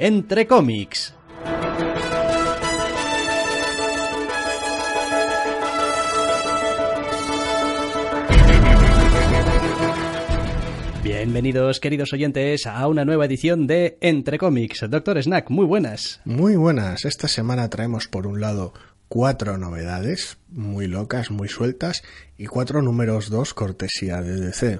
[0.00, 1.12] Entre cómics.
[11.02, 14.88] Bienvenidos, queridos oyentes, a una nueva edición de Entre cómics.
[14.88, 16.20] Doctor Snack, muy buenas.
[16.24, 17.04] Muy buenas.
[17.04, 18.72] Esta semana traemos por un lado
[19.08, 22.04] cuatro novedades muy locas, muy sueltas
[22.36, 24.78] y cuatro números dos cortesía de DC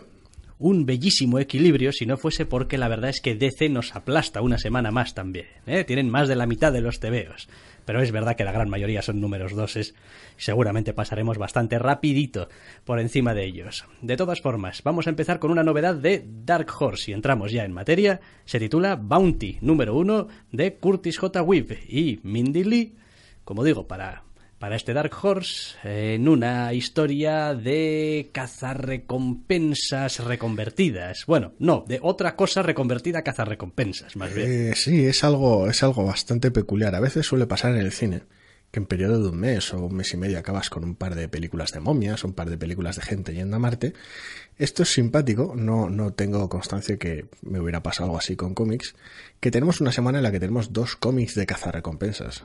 [0.59, 4.59] un bellísimo equilibrio si no fuese porque la verdad es que DC nos aplasta una
[4.59, 5.47] semana más también.
[5.67, 5.85] ¿eh?
[5.85, 7.49] Tienen más de la mitad de los tebeos.
[7.85, 9.95] Pero es verdad que la gran mayoría son números doses
[10.37, 12.49] seguramente pasaremos bastante rapidito
[12.85, 13.87] por encima de ellos.
[14.03, 17.65] De todas formas, vamos a empezar con una novedad de Dark Horse y entramos ya
[17.65, 18.21] en materia.
[18.45, 21.43] Se titula Bounty, número uno de Curtis J.
[21.43, 22.95] Weave y Mindy Lee,
[23.45, 24.25] como digo, para
[24.59, 31.25] para este Dark Horse en una historia de cazarrecompensas reconvertidas.
[31.27, 34.51] Bueno, no, de otra cosa reconvertida a cazarrecompensas, más bien.
[34.51, 36.95] Eh, sí, es algo, es algo bastante peculiar.
[36.95, 38.23] A veces suele pasar en el cine
[38.71, 41.15] que en periodo de un mes o un mes y medio acabas con un par
[41.15, 43.95] de películas de momias, un par de películas de gente yendo a Marte.
[44.59, 48.95] Esto es simpático, no, no tengo constancia que me hubiera pasado algo así con cómics,
[49.41, 52.45] que tenemos una semana en la que tenemos dos cómics de cazarrecompensas.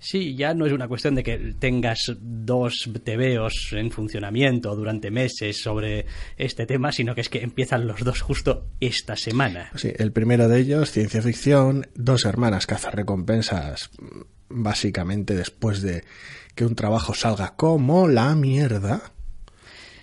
[0.00, 5.60] Sí, ya no es una cuestión de que tengas dos TVOs en funcionamiento durante meses
[5.62, 6.06] sobre
[6.38, 9.70] este tema, sino que es que empiezan los dos justo esta semana.
[9.76, 13.90] Sí, el primero de ellos, ciencia ficción, dos hermanas recompensas
[14.48, 16.04] básicamente después de
[16.54, 19.12] que un trabajo salga como la mierda.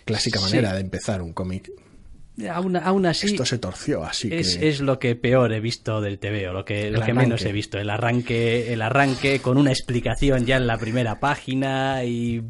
[0.06, 1.72] Clásica manera de empezar un cómic
[2.52, 3.28] Aún, así.
[3.28, 6.92] Esto se torció, así es, Es lo que peor he visto del TVO, lo que,
[6.92, 7.80] lo que menos he visto.
[7.80, 12.44] El arranque, el arranque con una explicación ya en la primera página y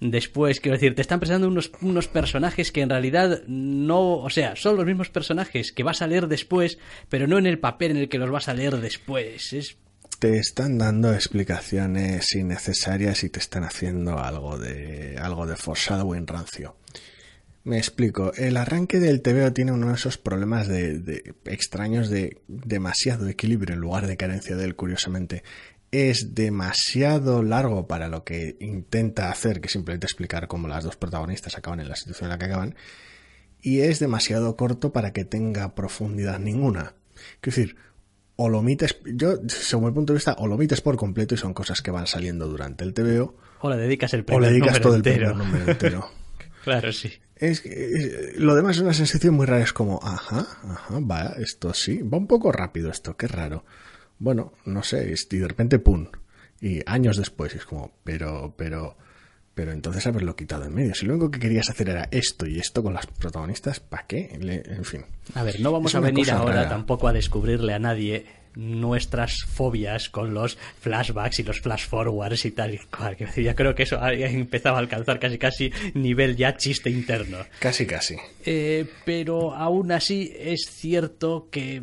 [0.00, 4.18] después, quiero decir, te están presentando unos, unos personajes que en realidad no.
[4.18, 6.78] O sea, son los mismos personajes que vas a leer después,
[7.10, 9.52] pero no en el papel en el que los vas a leer después.
[9.52, 9.76] Es
[10.18, 16.14] te están dando explicaciones innecesarias y te están haciendo algo de algo de forzado o
[16.14, 16.76] rancio.
[17.66, 18.32] Me explico.
[18.36, 23.80] El arranque del TVO tiene uno de esos problemas de, extraños de demasiado equilibrio en
[23.80, 25.42] lugar de carencia de él, curiosamente.
[25.90, 31.58] Es demasiado largo para lo que intenta hacer, que simplemente explicar cómo las dos protagonistas
[31.58, 32.76] acaban en la situación en la que acaban.
[33.60, 36.94] Y es demasiado corto para que tenga profundidad ninguna.
[37.40, 37.76] Quiero decir,
[38.36, 41.38] o lo omites, yo, según mi punto de vista, o lo omites por completo y
[41.38, 43.36] son cosas que van saliendo durante el TVO.
[43.58, 46.08] O le dedicas el primer o le dedicas todo el primer número entero.
[46.62, 47.10] claro, sí.
[47.36, 47.62] Es,
[48.38, 52.16] lo demás es una sensación muy rara, es como, ajá, ajá, va, esto sí, va
[52.16, 53.64] un poco rápido esto, qué raro.
[54.18, 56.08] Bueno, no sé, y de repente, pum,
[56.60, 58.96] y años después, es como, pero, pero,
[59.54, 60.94] pero entonces haberlo quitado en medio.
[60.94, 64.30] Si lo único que querías hacer era esto y esto con las protagonistas, ¿para qué?
[64.32, 65.04] en fin.
[65.34, 68.24] A ver, no vamos a venir ahora tampoco a descubrirle a nadie
[68.56, 73.16] nuestras fobias con los flashbacks y los flash forwards y tal y cual.
[73.36, 77.38] Ya creo que eso ha empezado a alcanzar casi casi nivel ya chiste interno.
[77.60, 78.16] Casi casi.
[78.44, 81.82] Eh, pero aún así es cierto que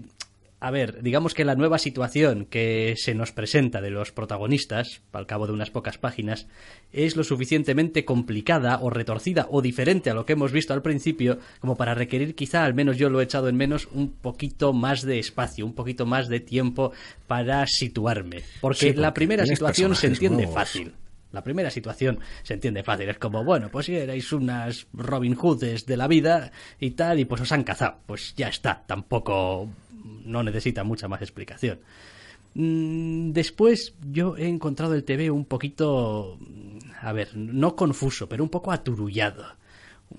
[0.63, 5.27] a ver, digamos que la nueva situación que se nos presenta de los protagonistas, al
[5.27, 6.47] cabo de unas pocas páginas,
[6.93, 11.37] es lo suficientemente complicada o retorcida o diferente a lo que hemos visto al principio,
[11.59, 15.01] como para requerir quizá, al menos yo lo he echado en menos, un poquito más
[15.01, 16.93] de espacio, un poquito más de tiempo
[17.27, 18.43] para situarme.
[18.61, 20.93] Porque, la primera situación se entiende fácil.
[21.33, 23.09] La primera situación se entiende fácil.
[23.09, 27.25] Es como, bueno, pues si erais unas Robin Hoods de la vida y tal, y
[27.25, 27.97] pues os han cazado.
[28.05, 28.83] Pues ya está.
[28.85, 29.67] Tampoco
[30.03, 31.79] no necesita mucha más explicación.
[32.55, 36.37] Mm, después yo he encontrado el TV un poquito,
[37.01, 39.45] a ver, no confuso, pero un poco aturullado.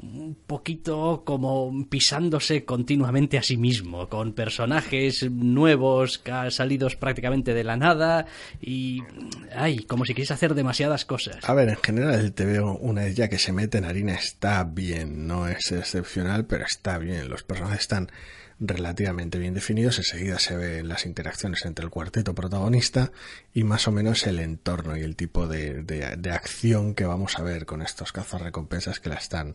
[0.02, 6.20] Un poquito como pisándose continuamente a sí mismo, con personajes nuevos,
[6.50, 8.26] salidos prácticamente de la nada
[8.60, 9.04] y...
[9.54, 9.84] ¡Ay!
[9.84, 11.36] Como si quisiese hacer demasiadas cosas.
[11.44, 14.64] A ver, en general el TV, una vez ya que se mete en harina, está
[14.64, 15.28] bien.
[15.28, 17.28] No es excepcional, pero está bien.
[17.28, 18.10] Los personajes están
[18.60, 19.98] relativamente bien definidos.
[19.98, 23.12] Enseguida se ven las interacciones entre el cuarteto protagonista
[23.52, 27.42] y más o menos el entorno y el tipo de, de, acción que vamos a
[27.42, 29.54] ver con estos recompensas que la están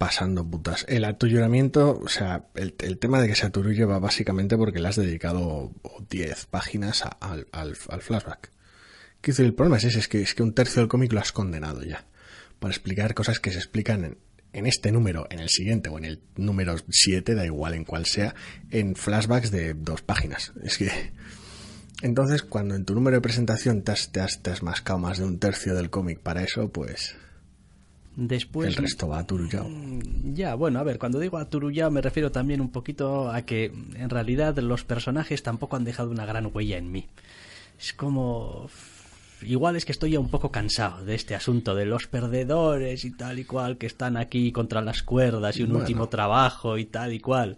[0.00, 0.86] pasando putas.
[0.88, 4.96] El atullamiento, o sea, el, tema de que se aturulle va básicamente porque le has
[4.96, 5.72] dedicado
[6.08, 8.50] 10 páginas al, al, flashback.
[9.20, 11.32] ¿Qué el problema es ese, es que, es que un tercio del cómic lo has
[11.32, 12.06] condenado ya.
[12.58, 14.18] Para explicar cosas que se explican en,
[14.52, 18.06] en este número, en el siguiente o en el número 7, da igual en cuál
[18.06, 18.34] sea,
[18.70, 20.52] en flashbacks de dos páginas.
[20.62, 20.90] Es que.
[22.02, 25.18] Entonces, cuando en tu número de presentación te has, te has, te has mascado más
[25.18, 27.14] de un tercio del cómic para eso, pues
[28.16, 29.68] Después, el resto va aturullado.
[29.68, 33.72] Mm, ya, bueno, a ver, cuando digo aturullado me refiero también un poquito a que
[33.94, 37.06] en realidad los personajes tampoco han dejado una gran huella en mí.
[37.78, 38.68] Es como...
[39.42, 43.10] Igual es que estoy ya un poco cansado de este asunto de los perdedores y
[43.10, 47.12] tal y cual que están aquí contra las cuerdas y un último trabajo y tal
[47.12, 47.56] y cual.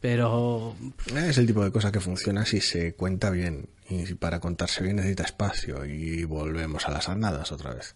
[0.00, 0.76] Pero...
[1.14, 3.68] Es el tipo de cosa que funciona si se cuenta bien.
[3.88, 5.84] Y para contarse bien necesita espacio.
[5.84, 7.94] Y volvemos a las andadas otra vez.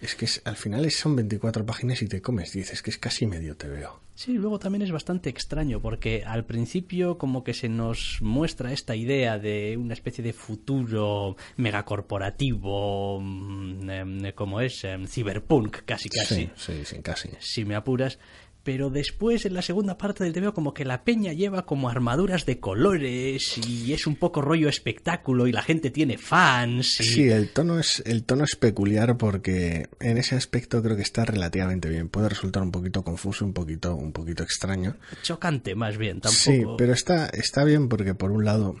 [0.00, 3.56] Es que al final son 24 páginas y te comes, dices que es casi medio
[3.56, 4.00] te veo.
[4.14, 8.96] Sí, luego también es bastante extraño porque al principio como que se nos muestra esta
[8.96, 16.50] idea de una especie de futuro megacorporativo, mm, em, como es, em, cyberpunk casi casi.
[16.56, 17.28] Sí, sí, casi.
[17.40, 18.18] Si me apuras
[18.66, 22.46] pero después en la segunda parte del TVO como que la peña lleva como armaduras
[22.46, 26.96] de colores y es un poco rollo espectáculo y la gente tiene fans.
[26.96, 31.24] Sí, el tono es el tono es peculiar porque en ese aspecto creo que está
[31.24, 32.08] relativamente bien.
[32.08, 34.96] Puede resultar un poquito confuso, un poquito un poquito extraño.
[35.22, 36.42] Chocante más bien, tampoco.
[36.42, 38.74] Sí, pero está está bien porque por un lado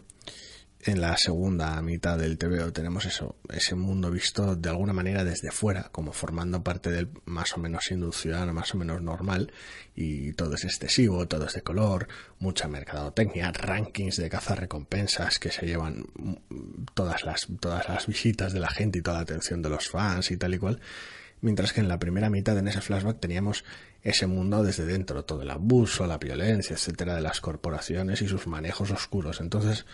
[0.86, 5.50] en la segunda mitad del TVO tenemos eso, ese mundo visto de alguna manera desde
[5.50, 9.52] fuera, como formando parte del más o menos ciudadano, más o menos normal,
[9.94, 12.06] y todo es excesivo, todo es de color,
[12.38, 16.06] mucha mercadotecnia, rankings de caza recompensas que se llevan
[16.94, 20.30] todas las, todas las visitas de la gente y toda la atención de los fans
[20.30, 20.80] y tal y cual.
[21.40, 23.64] Mientras que en la primera mitad, en ese flashback, teníamos
[24.02, 28.46] ese mundo desde dentro, todo el abuso, la violencia, etcétera, de las corporaciones y sus
[28.46, 29.40] manejos oscuros.
[29.40, 29.84] Entonces,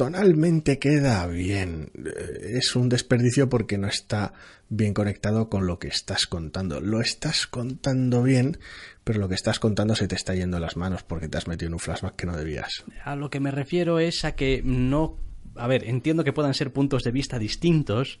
[0.00, 1.90] tonalmente queda bien.
[1.94, 4.32] Eh, es un desperdicio porque no está
[4.70, 6.80] bien conectado con lo que estás contando.
[6.80, 8.56] Lo estás contando bien,
[9.04, 11.66] pero lo que estás contando se te está yendo las manos porque te has metido
[11.66, 12.82] en un flashback que no debías.
[13.04, 15.18] A lo que me refiero es a que no...
[15.54, 18.20] A ver, entiendo que puedan ser puntos de vista distintos,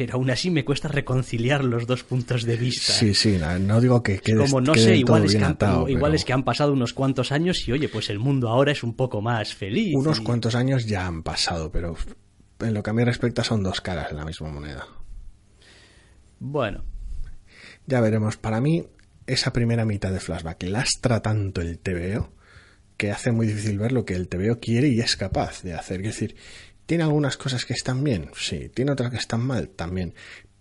[0.00, 2.90] pero aún así me cuesta reconciliar los dos puntos de vista.
[2.90, 5.58] Sí, sí, no digo que quede Como no sé, igual, es que, han,
[5.88, 8.82] igual es que han pasado unos cuantos años y oye, pues el mundo ahora es
[8.82, 9.94] un poco más feliz.
[9.94, 11.98] Unos cuantos años ya han pasado, pero
[12.60, 14.86] en lo que a mí respecta son dos caras en la misma moneda.
[16.38, 16.82] Bueno.
[17.86, 18.38] Ya veremos.
[18.38, 18.86] Para mí,
[19.26, 22.32] esa primera mitad de flashback lastra tanto el TVO
[22.96, 26.00] que hace muy difícil ver lo que el TVO quiere y es capaz de hacer.
[26.00, 26.36] Es decir,
[26.90, 28.32] ¿Tiene algunas cosas que están bien?
[28.34, 28.68] Sí.
[28.68, 29.68] ¿Tiene otras que están mal?
[29.68, 30.12] También.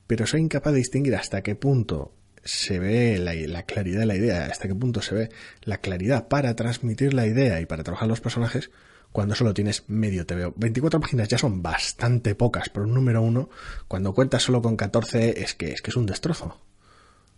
[0.05, 4.45] Pero soy incapaz de distinguir hasta qué punto se ve la, claridad de la idea,
[4.45, 5.29] hasta qué punto se ve
[5.63, 8.69] la claridad para transmitir la idea y para trabajar los personajes
[9.11, 10.53] cuando solo tienes medio TVO.
[10.55, 13.49] 24 páginas ya son bastante pocas, pero un número uno,
[13.87, 16.61] cuando cuentas solo con 14 es que es, que es un destrozo.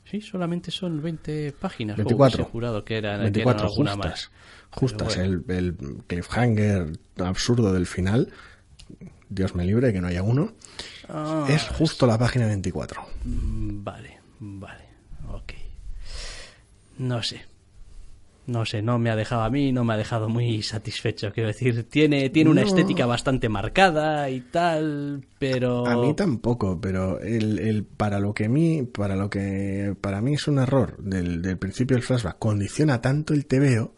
[0.03, 1.95] Sí, solamente son 20 páginas.
[1.95, 2.43] 24.
[2.43, 3.97] jurado que eran, 24 justas.
[3.97, 4.31] Más.
[4.69, 5.15] Justas.
[5.15, 5.77] El, el
[6.07, 8.33] cliffhanger absurdo del final
[9.29, 10.53] Dios me libre que no haya uno,
[11.09, 13.01] ah, es justo la página 24.
[13.25, 14.83] Mm, vale, vale,
[15.29, 15.53] ok.
[16.97, 17.51] No sé.
[18.47, 21.31] No sé, no me ha dejado a mí, no me ha dejado muy satisfecho.
[21.31, 25.85] Quiero decir, tiene, tiene una estética bastante marcada y tal, pero.
[25.85, 30.21] A mí tampoco, pero el, el, para lo que a mí, para lo que para
[30.21, 33.93] mí es un error del, del principio del flashback, condiciona tanto el TVO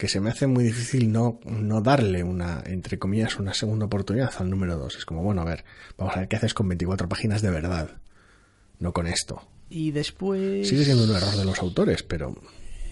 [0.00, 4.32] que se me hace muy difícil no, no darle una, entre comillas, una segunda oportunidad
[4.38, 4.96] al número 2.
[4.96, 5.62] Es como, bueno, a ver,
[5.98, 7.98] vamos a ver qué haces con 24 páginas de verdad,
[8.78, 9.46] no con esto.
[9.68, 10.66] Y después...
[10.66, 12.34] Sigue siendo un error de los autores, pero...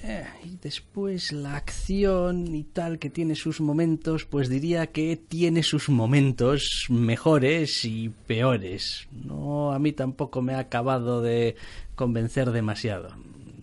[0.02, 5.62] Eh, y después la acción y tal que tiene sus momentos, pues diría que tiene
[5.62, 9.08] sus momentos mejores y peores.
[9.12, 11.56] No, a mí tampoco me ha acabado de
[11.94, 13.16] convencer demasiado.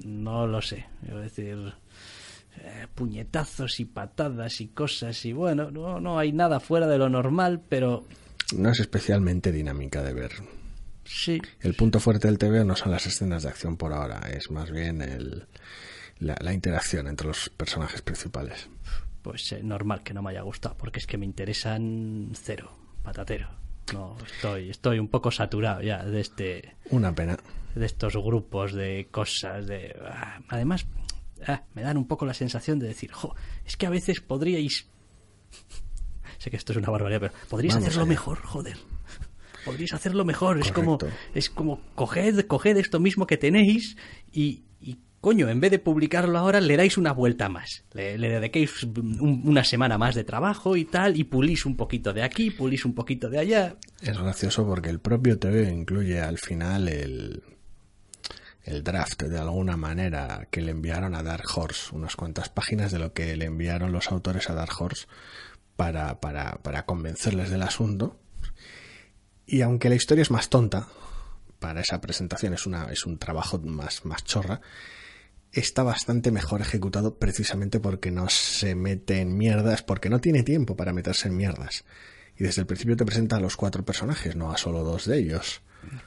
[0.03, 0.87] No lo sé.
[1.01, 1.75] Quiero decir,
[2.95, 7.61] puñetazos y patadas y cosas y bueno, no, no hay nada fuera de lo normal,
[7.67, 8.05] pero...
[8.55, 10.31] No es especialmente dinámica de ver.
[11.03, 11.41] Sí.
[11.61, 14.71] El punto fuerte del TV no son las escenas de acción por ahora, es más
[14.71, 15.47] bien el,
[16.19, 18.69] la, interacción entre los personajes principales.
[19.21, 22.71] Pues eh, normal que no me haya gustado, porque es que me interesan cero,
[23.03, 23.49] patatero.
[23.93, 26.75] No, estoy, estoy un poco saturado ya de este...
[26.89, 27.37] Una pena.
[27.75, 29.95] De estos grupos de cosas, de...
[30.03, 30.87] Ah, además,
[31.47, 34.87] Ah, me dan un poco la sensación de decir, jo, es que a veces podríais...
[36.37, 38.77] sé que esto es una barbaridad, pero podríais hacerlo mejor, joder.
[39.65, 40.59] Podríais hacerlo mejor.
[40.59, 40.97] Es como,
[41.33, 43.97] es como coged, coged esto mismo que tenéis
[44.31, 44.63] y,
[45.21, 47.83] coño, en vez de publicarlo ahora, le dais una vuelta más.
[47.93, 52.13] Le, le dediquéis un- una semana más de trabajo y tal, y pulís un poquito
[52.13, 53.75] de aquí, pulís un poquito de allá.
[54.01, 57.41] Es gracioso porque el propio TV incluye al final el,
[58.65, 62.97] el draft de alguna manera que le enviaron a Dark Horse, unas cuantas páginas de
[62.97, 65.05] lo que le enviaron los autores a Dark Horse
[65.75, 68.19] para, para, para convencerles del asunto.
[69.45, 70.87] Y aunque la historia es más tonta,
[71.59, 74.61] para esa presentación es, una, es un trabajo más, más chorra,
[75.51, 80.75] está bastante mejor ejecutado precisamente porque no se mete en mierdas, porque no tiene tiempo
[80.75, 81.85] para meterse en mierdas.
[82.35, 85.19] Y desde el principio te presenta a los cuatro personajes, no a solo dos de
[85.19, 85.61] ellos.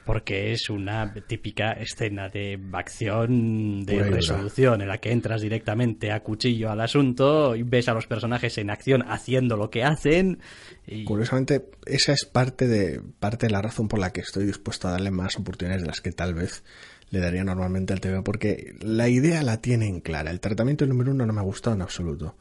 [0.05, 4.09] Porque es una típica escena de acción, de dura.
[4.09, 8.57] resolución, en la que entras directamente a cuchillo al asunto y ves a los personajes
[8.57, 10.39] en acción haciendo lo que hacen.
[10.87, 11.03] Y...
[11.05, 14.91] Curiosamente, esa es parte de, parte de la razón por la que estoy dispuesto a
[14.91, 16.63] darle más oportunidades de las que tal vez
[17.11, 20.31] le daría normalmente al TV, porque la idea la tienen clara.
[20.31, 22.35] El tratamiento número uno no me ha gustado en absoluto.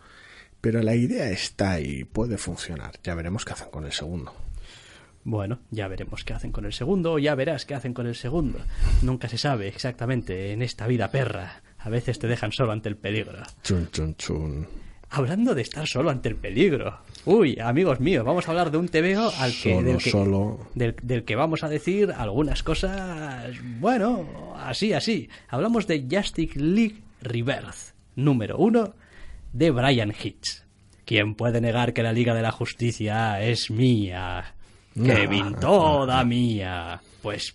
[0.60, 2.98] Pero la idea está y puede funcionar.
[3.04, 4.34] Ya veremos qué hacen con el segundo.
[5.24, 8.58] Bueno, ya veremos qué hacen con el segundo, ya verás qué hacen con el segundo.
[9.02, 11.62] Nunca se sabe exactamente en esta vida perra.
[11.78, 13.42] A veces te dejan solo ante el peligro.
[13.62, 14.66] Chun, chun, chun.
[15.10, 16.98] Hablando de estar solo ante el peligro.
[17.24, 20.68] Uy, amigos míos, vamos a hablar de un TVO al que, Solo, del, que solo.
[20.74, 25.28] del, del que vamos a decir algunas cosas, bueno, así, así.
[25.48, 28.94] Hablamos de Justice League Rebirth, número uno,
[29.52, 30.62] de Brian Hitch.
[31.06, 34.54] ¿Quién puede negar que la Liga de la Justicia es mía?
[35.02, 37.00] Kevin, toda mía.
[37.22, 37.54] Pues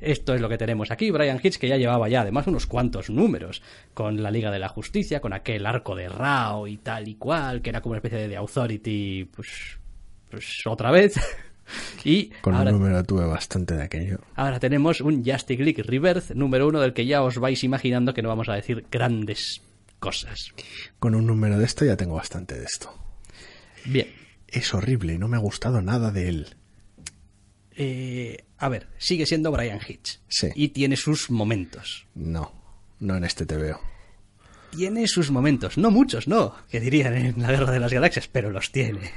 [0.00, 1.10] esto es lo que tenemos aquí.
[1.10, 3.62] Brian Hitch, que ya llevaba ya además unos cuantos números
[3.94, 7.62] con la Liga de la Justicia, con aquel arco de Rao y tal y cual,
[7.62, 9.78] que era como una especie de Authority, pues,
[10.30, 11.14] pues otra vez.
[12.04, 14.18] y Con ahora, un número tuve bastante de aquello.
[14.34, 18.20] ahora tenemos un Justice League Rebirth número uno del que ya os vais imaginando que
[18.22, 19.62] no vamos a decir grandes
[19.98, 20.52] cosas.
[20.98, 22.92] Con un número de esto ya tengo bastante de esto.
[23.86, 24.08] Bien.
[24.48, 26.48] Es horrible no me ha gustado nada de él.
[27.76, 30.20] Eh, a ver, sigue siendo Brian Hitch.
[30.28, 30.48] Sí.
[30.54, 32.06] Y tiene sus momentos.
[32.14, 32.52] No,
[33.00, 33.80] no en este TVO.
[34.70, 35.78] Tiene sus momentos.
[35.78, 36.54] No muchos, no.
[36.68, 39.10] Que dirían en la Guerra de las Galaxias, pero los tiene.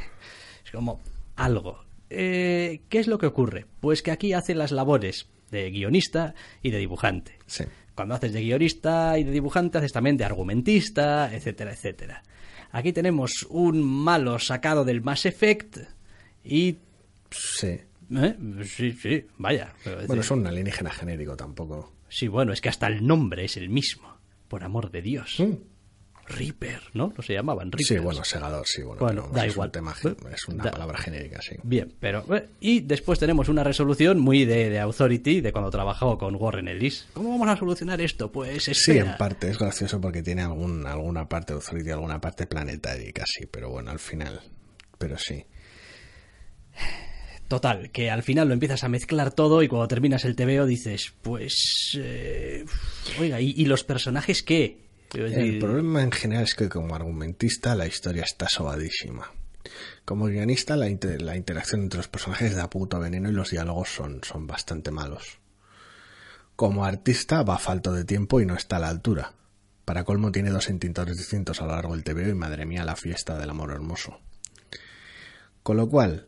[0.63, 1.01] Es como
[1.35, 1.83] algo.
[2.09, 3.65] Eh, ¿Qué es lo que ocurre?
[3.79, 7.37] Pues que aquí hace las labores de guionista y de dibujante.
[7.45, 7.63] Sí.
[7.95, 12.23] Cuando haces de guionista y de dibujante, haces también de argumentista, etcétera, etcétera.
[12.71, 15.77] Aquí tenemos un malo sacado del Mass Effect
[16.43, 16.77] y...
[17.31, 17.79] Sí.
[18.15, 18.35] ¿Eh?
[18.65, 19.73] Sí, sí, vaya.
[20.07, 21.93] Bueno, es un alienígena genérico tampoco.
[22.09, 24.17] Sí, bueno, es que hasta el nombre es el mismo.
[24.47, 25.35] Por amor de Dios.
[25.39, 25.53] Mm.
[26.29, 27.13] Reaper, ¿no?
[27.15, 27.87] No se llamaban Reapers.
[27.87, 28.99] Sí, bueno, segador, sí, bueno.
[28.99, 29.69] Bueno, pero da es igual.
[29.69, 31.55] Un tema, gen- es una Da- palabra genérica, sí.
[31.63, 32.25] Bien, pero...
[32.35, 36.67] eh, Y después tenemos una resolución muy de, de Authority, de cuando trabajó con Warren
[36.67, 37.07] Ellis.
[37.13, 38.29] ¿Cómo vamos a solucionar esto?
[38.29, 39.11] Pues Sí, espera.
[39.11, 43.45] en parte es gracioso porque tiene algún, alguna parte de Authority, alguna parte planetaria casi,
[43.45, 44.41] pero bueno, al final.
[44.97, 45.45] Pero sí.
[47.47, 51.13] Total, que al final lo empiezas a mezclar todo y cuando terminas el TVO dices,
[51.21, 51.97] pues...
[51.97, 52.65] eh,
[53.19, 54.85] oiga, ¿y, y los personajes qué?
[55.13, 59.31] El problema en general es que como argumentista la historia está sobadísima.
[60.03, 63.89] Como guionista la, inter- la interacción entre los personajes da puto veneno y los diálogos
[63.89, 65.39] son, son bastante malos.
[66.57, 69.33] Como artista va falto de tiempo y no está a la altura.
[69.85, 72.97] Para colmo tiene dos intintores distintos a lo largo del TVO y madre mía la
[72.97, 74.19] fiesta del amor hermoso.
[75.63, 76.27] Con lo cual,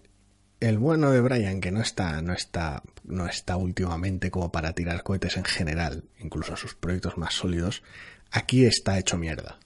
[0.59, 5.03] el bueno de Brian, que no está, no está, no está últimamente como para tirar
[5.03, 7.83] cohetes en general, incluso sus proyectos más sólidos,
[8.31, 9.59] aquí está hecho mierda.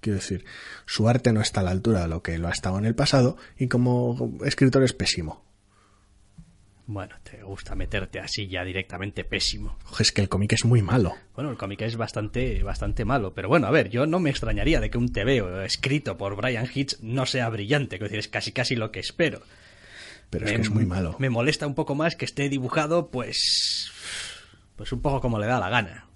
[0.00, 0.44] Quiero decir,
[0.86, 2.94] su arte no está a la altura de lo que lo ha estado en el
[2.94, 5.44] pasado y como escritor es pésimo.
[6.86, 9.78] Bueno, te gusta meterte así ya directamente pésimo.
[10.00, 11.14] Es que el cómic es muy malo.
[11.36, 14.80] Bueno, el cómic es bastante, bastante malo, pero bueno, a ver, yo no me extrañaría
[14.80, 18.50] de que un TVO escrito por Brian Hitch no sea brillante, quiero decir, es casi
[18.50, 19.42] casi lo que espero.
[20.30, 21.16] Pero es Me- que es muy malo.
[21.18, 23.90] Me molesta un poco más que esté dibujado, pues,
[24.76, 26.06] pues un poco como le da la gana.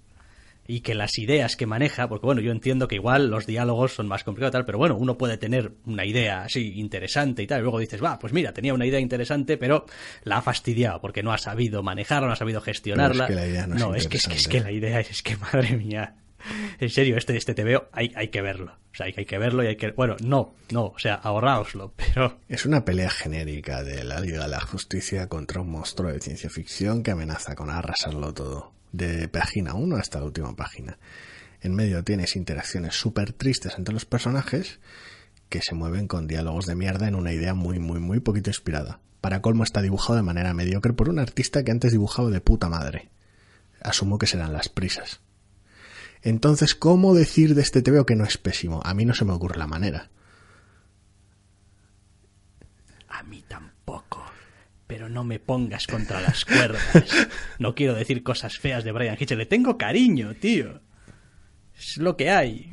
[0.67, 4.07] Y que las ideas que maneja, porque bueno, yo entiendo que igual los diálogos son
[4.07, 7.59] más complicados y tal, pero bueno, uno puede tener una idea así interesante y tal,
[7.59, 9.85] y luego dices, va, pues mira, tenía una idea interesante, pero
[10.23, 13.27] la ha fastidiado porque no ha sabido manejarla, no ha sabido gestionarla.
[13.27, 14.99] Pero es que la idea no es es que, es que es que la idea
[15.01, 16.15] es, es que madre mía.
[16.79, 18.73] En serio, este, este TVO hay, hay que verlo.
[18.91, 19.91] O sea, hay, hay que verlo y hay que...
[19.91, 22.39] Bueno, no, no, o sea, ahorraoslo, pero...
[22.47, 26.49] Es una pelea genérica de la Liga de la Justicia contra un monstruo de ciencia
[26.49, 28.71] ficción que amenaza con arrasarlo todo.
[28.91, 30.97] De página 1 hasta la última página.
[31.61, 34.79] En medio tienes interacciones súper tristes entre los personajes
[35.49, 38.99] que se mueven con diálogos de mierda en una idea muy, muy, muy poquito inspirada.
[39.21, 42.69] Para colmo está dibujado de manera mediocre por un artista que antes dibujaba de puta
[42.69, 43.09] madre.
[43.81, 45.21] Asumo que serán las prisas.
[46.25, 48.81] Entonces, ¿cómo decir de este TVO que no es pésimo?
[48.83, 50.09] A mí no se me ocurre la manera.
[53.07, 54.25] A mí tampoco.
[54.87, 57.27] Pero no me pongas contra las cuerdas.
[57.59, 59.33] No quiero decir cosas feas de Brian Hitch.
[59.33, 60.81] Le tengo cariño, tío.
[61.77, 62.71] Es lo que hay.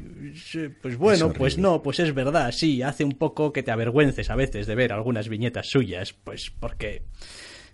[0.80, 2.52] Pues bueno, pues no, pues es verdad.
[2.52, 6.14] Sí, hace un poco que te avergüences a veces de ver algunas viñetas suyas.
[6.14, 7.04] Pues porque...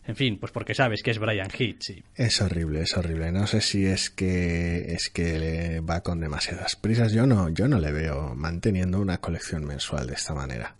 [0.08, 1.90] En fin, pues porque sabes que es Brian Hitch.
[1.90, 3.30] y- Es horrible, es horrible.
[3.30, 7.12] No sé si es que es que le va con demasiadas prisas.
[7.12, 10.74] Yo no, yo no le veo manteniendo una colección mensual de esta manera.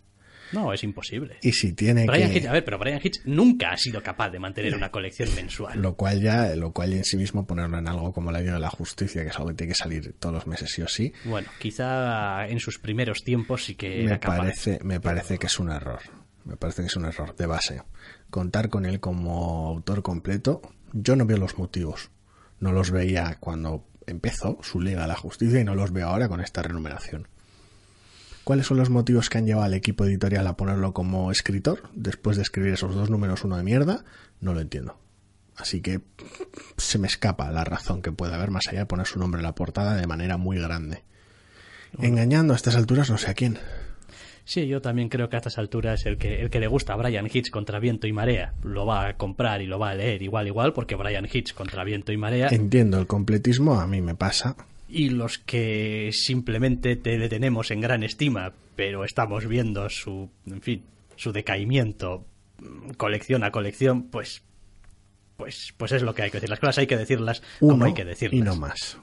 [0.50, 1.36] No, es imposible.
[1.42, 4.30] Y si tiene Brian que Hitch, a ver, pero Brian Hitch nunca ha sido capaz
[4.30, 5.78] de mantener una colección mensual.
[5.78, 8.60] lo cual ya, lo cual en sí mismo ponerlo en algo como la Liga de
[8.60, 11.12] la Justicia, que es algo que tiene que salir todos los meses sí o sí,
[11.26, 14.38] Bueno, quizá en sus primeros tiempos sí que me era capaz.
[14.38, 16.00] parece, me parece que es un error.
[16.46, 17.82] Me parece que es un error de base.
[18.30, 20.60] Contar con él como autor completo,
[20.92, 22.10] yo no veo los motivos.
[22.60, 26.28] No los veía cuando empezó su Liga de la Justicia y no los veo ahora
[26.28, 27.28] con esta renumeración.
[28.44, 32.36] ¿Cuáles son los motivos que han llevado al equipo editorial a ponerlo como escritor después
[32.36, 34.04] de escribir esos dos números uno de mierda?
[34.40, 34.98] No lo entiendo.
[35.54, 36.00] Así que
[36.76, 39.44] se me escapa la razón que puede haber más allá de poner su nombre en
[39.44, 41.04] la portada de manera muy grande.
[41.98, 43.58] Engañando a estas alturas no sé a quién.
[44.48, 46.96] Sí, yo también creo que a estas alturas el que, el que le gusta a
[46.96, 50.22] Brian Hitch contra viento y marea lo va a comprar y lo va a leer
[50.22, 54.14] igual igual porque Brian Hitch contra viento y marea Entiendo el completismo, a mí me
[54.14, 54.56] pasa.
[54.88, 60.62] y los que simplemente te le tenemos en gran estima pero estamos viendo su, en
[60.62, 60.82] fin,
[61.16, 62.24] su decaimiento
[62.60, 64.40] mm, colección a colección, pues
[65.36, 66.48] pues pues es lo que hay que decir.
[66.48, 68.40] Las cosas hay que decirlas Uno como hay que decirlas.
[68.40, 68.96] y no más.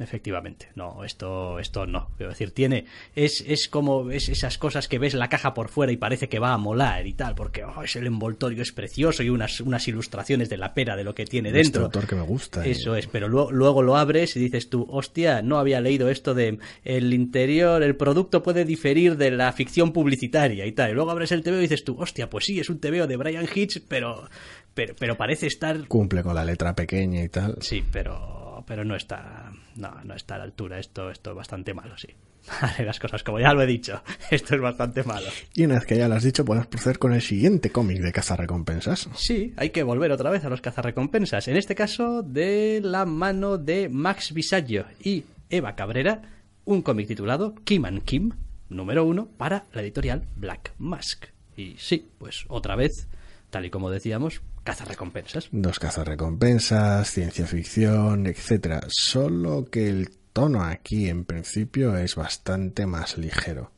[0.00, 0.68] Efectivamente.
[0.74, 2.08] No, esto, esto no.
[2.16, 2.86] Quiero decir, tiene.
[3.14, 6.38] Es, es como es esas cosas que ves la caja por fuera y parece que
[6.38, 9.86] va a molar y tal, porque oh, es el envoltorio es precioso y unas, unas
[9.88, 11.84] ilustraciones de la pera de lo que tiene Este dentro.
[11.84, 12.66] autor que me gusta.
[12.66, 16.08] y- Eso es, pero luego, luego lo abres y dices tú, hostia, no había leído
[16.08, 20.90] esto de el interior, el producto puede diferir de la ficción publicitaria y tal.
[20.90, 23.16] Y luego abres el TVO y dices tú, hostia, pues sí, es un TVO de
[23.16, 24.28] Brian Hitch, pero,
[24.74, 27.56] pero, pero parece estar Cumple con la letra pequeña y tal.
[27.60, 28.39] Sí, pero,
[28.70, 30.78] pero no está, no, no está a la altura.
[30.78, 32.06] Esto, esto es bastante malo, sí.
[32.60, 34.00] Haré las cosas como ya lo he dicho.
[34.30, 35.26] Esto es bastante malo.
[35.56, 38.12] Y una vez que ya lo has dicho, podemos proceder con el siguiente cómic de
[38.12, 39.08] cazarrecompensas.
[39.16, 41.48] Sí, hay que volver otra vez a los cazarrecompensas.
[41.48, 46.22] En este caso, de la mano de Max Visaggio y Eva Cabrera,
[46.64, 48.30] un cómic titulado Kim and Kim,
[48.68, 51.26] número uno, para la editorial Black Mask.
[51.56, 53.08] Y sí, pues otra vez,
[53.50, 55.48] tal y como decíamos, cazarrecompensas.
[55.52, 58.80] Dos cazarrecompensas, ciencia ficción, etcétera.
[58.88, 63.72] Solo que el tono aquí, en principio, es bastante más ligero.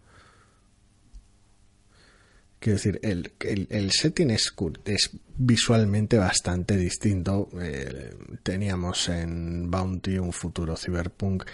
[2.59, 4.55] Quiero decir, el, el, el setting es,
[4.85, 7.49] es visualmente bastante distinto.
[7.61, 11.45] Eh, teníamos en Bounty un futuro cyberpunk.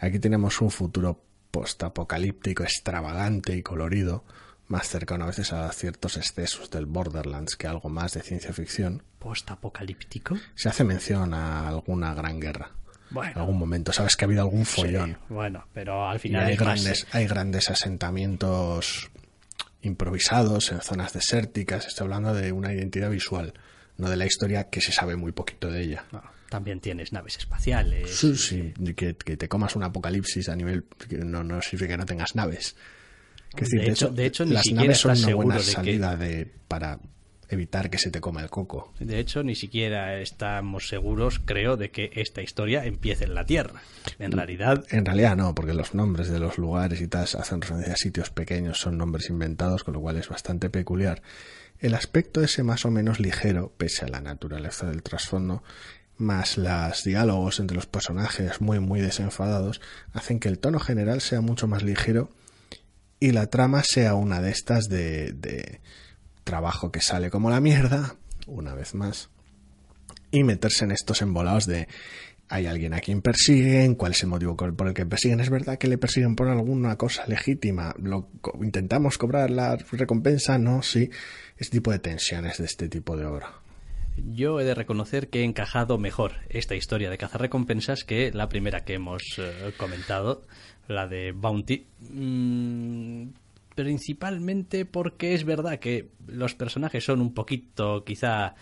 [0.00, 4.24] Aquí tenemos un futuro postapocalíptico, extravagante y colorido,
[4.68, 9.02] más cercano a veces a ciertos excesos del Borderlands que algo más de ciencia ficción.
[9.18, 10.36] Post-apocalíptico.
[10.54, 12.70] Se hace mención a alguna gran guerra.
[13.08, 15.10] En Bueno, algún momento, sabes que ha habido algún follón.
[15.12, 19.10] Sí, bueno, pero al Y final hay más- grandes, hay grandes asentamientos
[19.82, 21.86] improvisados en zonas desérticas.
[21.86, 23.54] Estoy hablando de una identidad visual,
[23.98, 26.04] no de la historia que se sabe muy poquito de ella.
[26.12, 28.16] no, también tienes naves espaciales.
[28.18, 32.06] Sí, sí, que, que te comas un apocalipsis a nivel no, no significa que no
[32.06, 32.76] tengas naves.
[33.56, 36.50] Que De hecho- de hecho, ni las siquiera naves son una buena que- salida de,
[36.68, 37.00] para
[37.48, 38.92] evitar que se te coma el coco.
[38.98, 43.82] De hecho, ni siquiera estamos seguros, creo, de que esta historia empiece en la Tierra.
[44.18, 47.94] En realidad, En realidad no, porque los nombres de los lugares y tal hacen referencia
[47.94, 51.22] a sitios pequeños, son nombres inventados, con lo cual es bastante peculiar.
[51.78, 55.62] El aspecto ese más o menos ligero, pese a la naturaleza del trasfondo,
[56.18, 59.80] más los diálogos entre los personajes muy muy desenfadados,
[60.14, 62.30] hacen que el tono general sea mucho más ligero
[63.20, 65.80] y la trama sea una de estas de, de
[66.44, 69.30] trabajo que sale como la mierda, una vez más,
[70.30, 71.88] y meterse en estos embolados de
[72.48, 75.40] hay alguien a quien persiguen, cuál es el motivo por el que persiguen.
[75.40, 78.28] Es verdad que le persiguen por alguna cosa legítima, lo,
[78.62, 81.10] intentamos cobrar la recompensa, no, sí,
[81.56, 83.60] este tipo de tensiones de este tipo de obra.
[84.16, 88.84] yo he de reconocer que he encajado mejor esta historia de cazarrecompensas que la primera
[88.84, 90.42] que hemos eh, comentado,
[90.88, 91.86] la de Bounty.
[92.10, 93.28] Mm,
[93.74, 98.54] principalmente porque es verdad que los personajes son un poquito, quizá,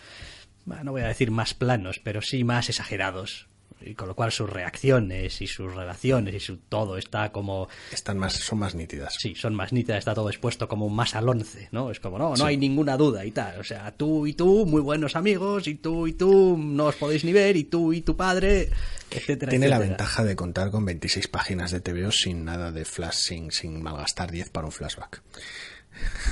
[0.65, 3.47] no voy a decir más planos, pero sí más exagerados.
[3.85, 8.17] Y con lo cual sus reacciones y sus relaciones y su todo está como Están
[8.17, 9.15] más, son más nítidas.
[9.19, 12.35] sí son más nítidas está todo expuesto como más al once no es como no
[12.35, 15.75] no hay ninguna duda y tal o sea tú y tú muy buenos amigos y
[15.75, 18.69] tú y tú no os podéis ni ver y tú y tu padre
[19.11, 23.15] etcétera Tiene la ventaja de contar con 26 páginas de TVO sin nada de flash,
[23.15, 25.21] sin, sin malgastar 10 para un flashback.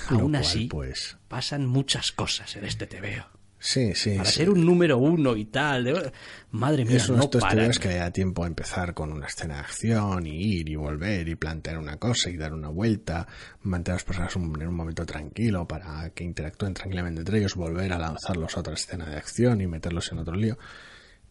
[0.10, 3.26] Aún cual, así pues, pasan muchas cosas en este TVO
[3.66, 4.18] sí, sí.
[4.18, 4.36] para sí.
[4.36, 6.12] ser un número uno y tal
[6.52, 7.72] madre mía Es no estos paran.
[7.72, 11.28] Que le da tiempo a empezar con una escena de acción y ir y volver
[11.30, 13.26] y plantear una cosa y dar una vuelta,
[13.62, 17.56] mantener a los personajes un- en un momento tranquilo para que interactúen tranquilamente entre ellos,
[17.56, 20.58] volver a lanzarlos a otra escena de acción y meterlos en otro lío.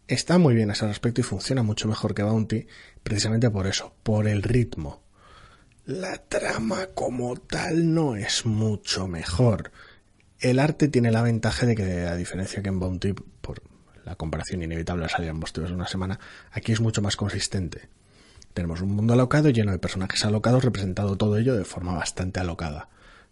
[0.08, 2.66] Está muy bien a ese respecto y funciona mucho mejor que Bounty
[3.02, 5.00] precisamente por eso, por el ritmo.
[5.84, 9.70] La trama como tal no es mucho mejor.
[10.42, 13.62] El arte tiene la ventaja de que, a diferencia que en Bounty, por
[14.04, 16.18] la comparación inevitable salir ambos tíos una semana,
[16.50, 17.88] aquí es mucho más consistente.
[18.52, 22.88] Tenemos un mundo alocado lleno de personajes alocados, representado todo ello de forma bastante alocada.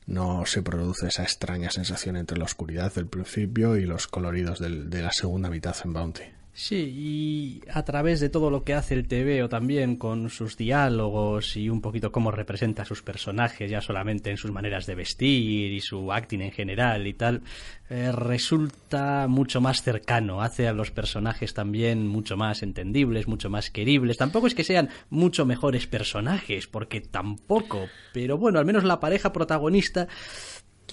[0.07, 4.89] No se produce esa extraña sensación entre la oscuridad del principio y los coloridos del-
[4.89, 6.23] de la segunda mitad en Bounty.
[6.53, 11.57] Sí, y a través de todo lo que hace el TVO también con sus diálogos
[11.57, 15.73] y un poquito cómo representa a sus personajes, ya solamente en sus maneras de vestir
[15.73, 17.43] y su acting en general y tal,
[17.89, 23.71] eh, resulta mucho más cercano, hace a los personajes también mucho más entendibles, mucho más
[23.71, 24.17] queribles.
[24.17, 29.33] Tampoco es que sean mucho mejores personajes, porque tampoco, pero bueno, al menos la pareja
[29.33, 30.09] protagonista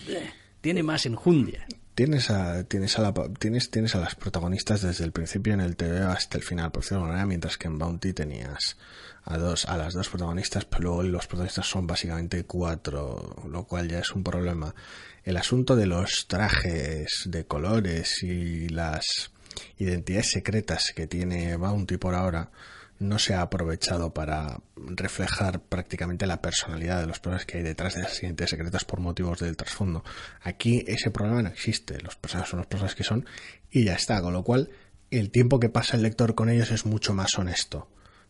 [0.08, 0.30] eh,
[0.62, 1.66] tiene más enjundia.
[1.98, 6.02] Tienes a, tienes, a la, tienes, a las protagonistas desde el principio en el TV
[6.02, 8.78] hasta el final, por alguna manera, mientras que en Bounty tenías
[9.24, 13.90] a, dos, a las dos protagonistas, pero luego los protagonistas son básicamente cuatro, lo cual
[13.90, 14.76] ya es un problema.
[15.24, 19.32] El asunto de los trajes de colores y las
[19.80, 22.52] identidades secretas que tiene Bounty por ahora
[23.00, 27.96] no se ha aprovechado para reflejar prácticamente la personalidad de los personajes que hay detrás
[27.96, 30.04] de esas identidades secretas por motivos del trasfondo.
[30.42, 33.26] Aquí ese problema no existe, los personajes son los personajes que son
[33.70, 34.70] y ya está, con lo cual
[35.12, 37.90] el tiempo que pasa el lector con ellos es mucho más honesto.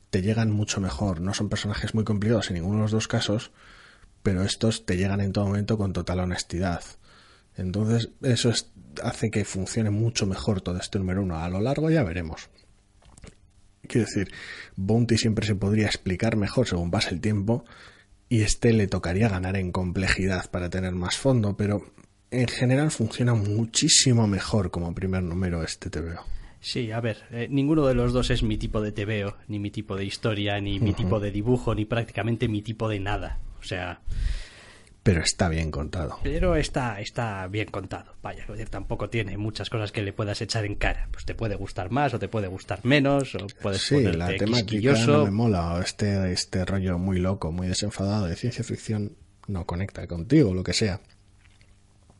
[0.09, 3.51] Te llegan mucho mejor, no son personajes muy complicados en ninguno de los dos casos,
[4.23, 6.81] pero estos te llegan en todo momento con total honestidad.
[7.55, 8.71] Entonces, eso es-
[9.03, 11.37] hace que funcione mucho mejor todo este número uno.
[11.39, 12.49] A lo largo ya veremos.
[13.87, 14.31] Quiero decir,
[14.75, 17.65] Bounty siempre se podría explicar mejor según pasa el tiempo
[18.29, 21.81] y este le tocaría ganar en complejidad para tener más fondo, pero
[22.31, 26.25] en general funciona muchísimo mejor como primer número este TVO.
[26.59, 29.71] Sí, a ver, eh, ninguno de los dos es mi tipo de TVO, ni mi
[29.71, 33.39] tipo de historia, ni mi tipo de dibujo, ni prácticamente mi tipo de nada.
[33.59, 34.01] O sea,
[35.07, 36.19] Pero está bien contado.
[36.21, 38.15] pero está, está bien contado.
[38.21, 41.07] Vaya, es decir, tampoco tiene muchas cosas que le puedas echar en cara.
[41.13, 44.91] Pues te puede gustar más o te puede gustar menos, o puedes Sí, la temática
[45.05, 49.15] no me mola, este, este rollo muy loco, muy desenfadado de ciencia ficción
[49.47, 50.99] no conecta contigo, lo que sea.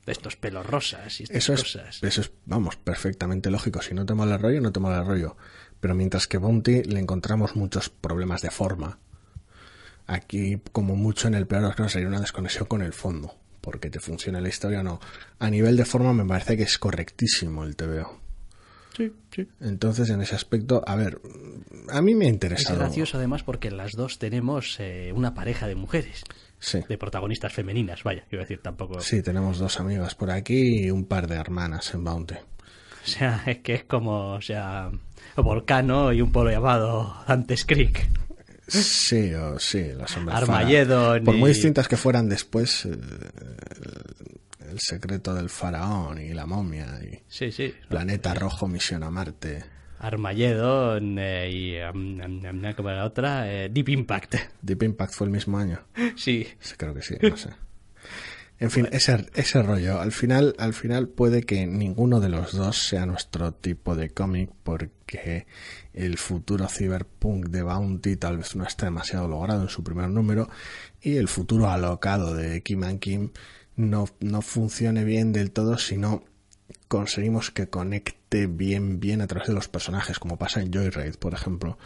[0.06, 2.02] Estos pelos rosas y estas Eso es, cosas.
[2.02, 3.82] eso es, vamos, perfectamente lógico.
[3.82, 5.36] Si no te mola el rollo, no te mola el rollo.
[5.82, 9.00] Pero mientras que Bounty le encontramos muchos problemas de forma,
[10.08, 13.36] aquí, como mucho en el peor de los casos, sería una desconexión con el fondo.
[13.62, 15.00] Porque te funcione la historia o no.
[15.40, 18.20] A nivel de forma me parece que es correctísimo el TVO.
[18.96, 19.48] Sí, sí.
[19.62, 21.20] Entonces, en ese aspecto, a ver,
[21.90, 22.80] a mí me ha Es interesado.
[22.80, 26.24] gracioso además porque las dos tenemos eh, una pareja de mujeres,
[26.60, 26.80] Sí.
[26.90, 29.00] de protagonistas femeninas, vaya, quiero decir, tampoco...
[29.02, 32.36] Sí, tenemos dos amigas por aquí y un par de hermanas en Bounty.
[33.04, 34.90] O sea, es que es como, o sea,
[35.38, 38.10] Volcano y un pueblo llamado Antes Creek.
[38.68, 42.92] Sí, o sí, las sombras Armageddon Por muy y- distintas que fueran después, eh,
[44.70, 47.74] el, secreto del faraón y la momia y Sí, sí.
[47.88, 49.64] Planeta Rojo, Misión a Marte.
[50.00, 51.78] Armageddon eh, y...
[51.82, 53.52] um, um, ¿Cómo era la otra?
[53.52, 54.36] Eh, Deep Impact.
[54.62, 55.80] Deep Impact fue el mismo año.
[56.16, 56.46] Sí.
[56.60, 57.50] Sí, Creo que sí, no sé.
[58.60, 60.02] En fin, ese, ese rollo.
[60.02, 64.50] Al final, al final puede que ninguno de los dos sea nuestro tipo de cómic
[64.64, 65.46] porque
[65.94, 70.50] el futuro cyberpunk de Bounty tal vez no está demasiado logrado en su primer número
[71.02, 73.32] y el futuro alocado de Kim and Kim
[73.76, 76.24] no, no funcione bien del todo si no
[76.88, 81.34] conseguimos que conecte bien bien a través de los personajes como pasa en Joyride por
[81.34, 81.78] ejemplo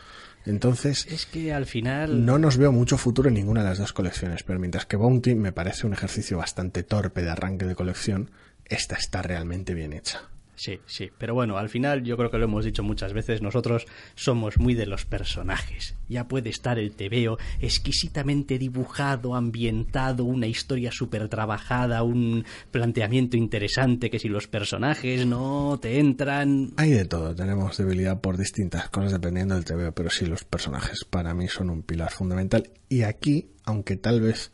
[0.46, 2.26] entonces Es que al final...
[2.26, 5.36] no nos veo mucho futuro en ninguna de las dos colecciones, pero mientras que Bounty
[5.36, 8.32] me parece un ejercicio bastante torpe de arranque de colección,
[8.66, 10.31] esta está realmente bien hecha.
[10.56, 13.86] Sí, sí, pero bueno, al final yo creo que lo hemos dicho muchas veces, nosotros
[14.16, 15.96] somos muy de los personajes.
[16.08, 24.10] Ya puede estar el tebeo exquisitamente dibujado, ambientado, una historia súper trabajada, un planteamiento interesante,
[24.10, 26.74] que si los personajes no te entran...
[26.78, 31.06] Hay de todo, tenemos debilidad por distintas cosas dependiendo del tebeo, pero sí los personajes
[31.06, 32.70] para mí son un pilar fundamental.
[32.88, 34.52] Y aquí, aunque tal vez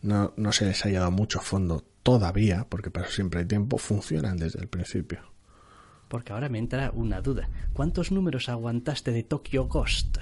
[0.00, 4.36] no, no se les haya dado mucho fondo todavía, porque para siempre hay tiempo, funcionan
[4.36, 5.29] desde el principio.
[6.10, 7.48] Porque ahora me entra una duda.
[7.72, 10.18] ¿Cuántos números aguantaste de Tokyo Ghost?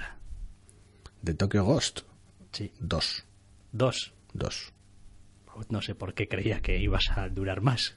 [1.23, 2.01] ¿De Tokyo Ghost?
[2.51, 2.71] Sí.
[2.79, 3.25] Dos.
[3.71, 4.13] Dos.
[4.31, 4.71] Dos.
[5.69, 7.95] No sé por qué creía que ibas a durar más.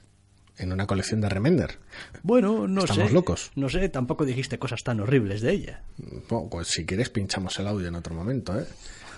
[0.57, 1.77] En una colección de Remender.
[2.23, 3.13] Bueno, no Estamos sé.
[3.13, 3.51] locos.
[3.55, 5.83] No sé, tampoco dijiste cosas tan horribles de ella.
[6.29, 8.65] Bueno, pues si quieres pinchamos el audio en otro momento, ¿eh?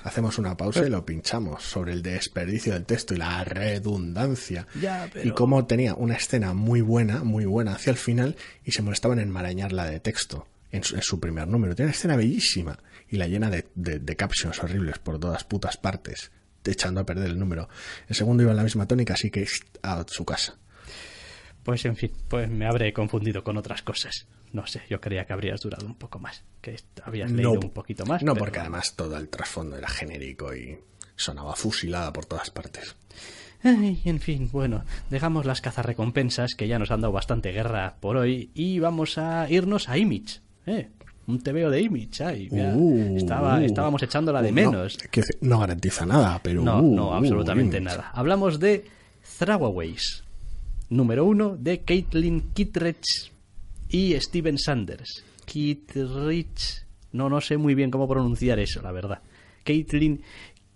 [0.06, 4.68] Hacemos una pausa y lo pinchamos sobre el desperdicio del texto y la redundancia.
[4.80, 8.72] Ya, pero- Y cómo tenía una escena muy buena, muy buena hacia el final y
[8.72, 11.74] se molestaban en enmarañarla de texto en su, en su primer número.
[11.76, 12.78] Tiene una escena bellísima
[13.10, 16.32] y la llena de, de, de captions horribles por todas putas partes,
[16.64, 17.68] echando a perder el número.
[18.08, 19.48] El segundo iba en la misma tónica, así que
[19.82, 20.56] a su casa.
[21.64, 24.28] Pues en fin, pues me habré confundido con otras cosas.
[24.56, 28.06] No sé, yo creía que habrías durado un poco más, que habías leído un poquito
[28.06, 28.24] más.
[28.24, 30.78] No, pero- porque además todo el trasfondo era genérico y
[31.18, 32.96] sonaba fusilada por todas partes.
[33.64, 38.16] Ay, en fin, bueno, dejamos las cazarrecompensas que ya nos han dado bastante guerra por
[38.16, 40.40] hoy y vamos a irnos a Image.
[40.68, 40.88] ¿eh?
[41.28, 43.62] Un TVO de Image, ay, Uh, estaba, uh.
[43.62, 44.98] estábamos echándola de Uh, menos.
[45.04, 46.62] No, decir, no garantiza nada, pero.
[46.62, 48.12] No, uh, no, absolutamente nada.
[48.14, 48.86] Hablamos de
[49.40, 50.24] Throwaways,
[50.90, 53.32] número uno de Caitlin Kittredge
[53.90, 55.24] y Steven Sanders.
[55.46, 59.22] Kittredge, no, no sé muy bien cómo pronunciar eso, la verdad.
[59.64, 60.22] Caitlin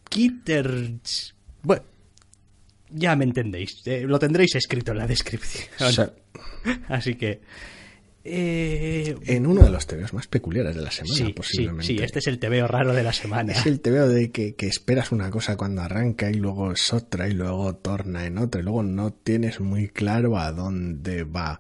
[0.10, 1.34] Kittredge.
[1.64, 1.84] Bueno,
[2.92, 5.68] ya me entendéis, eh, lo tendréis escrito en la descripción.
[5.80, 6.12] O sea,
[6.90, 7.42] Así que...
[8.24, 11.86] eh, en uno de los TVOs más peculiares de la semana, sí, sí, posiblemente.
[11.86, 13.54] sí, este es el TVO raro de la semana.
[13.54, 17.28] Es el TVO de que, que esperas una cosa cuando arranca y luego es otra
[17.28, 21.60] y luego torna en otra y luego no tienes muy claro a dónde va.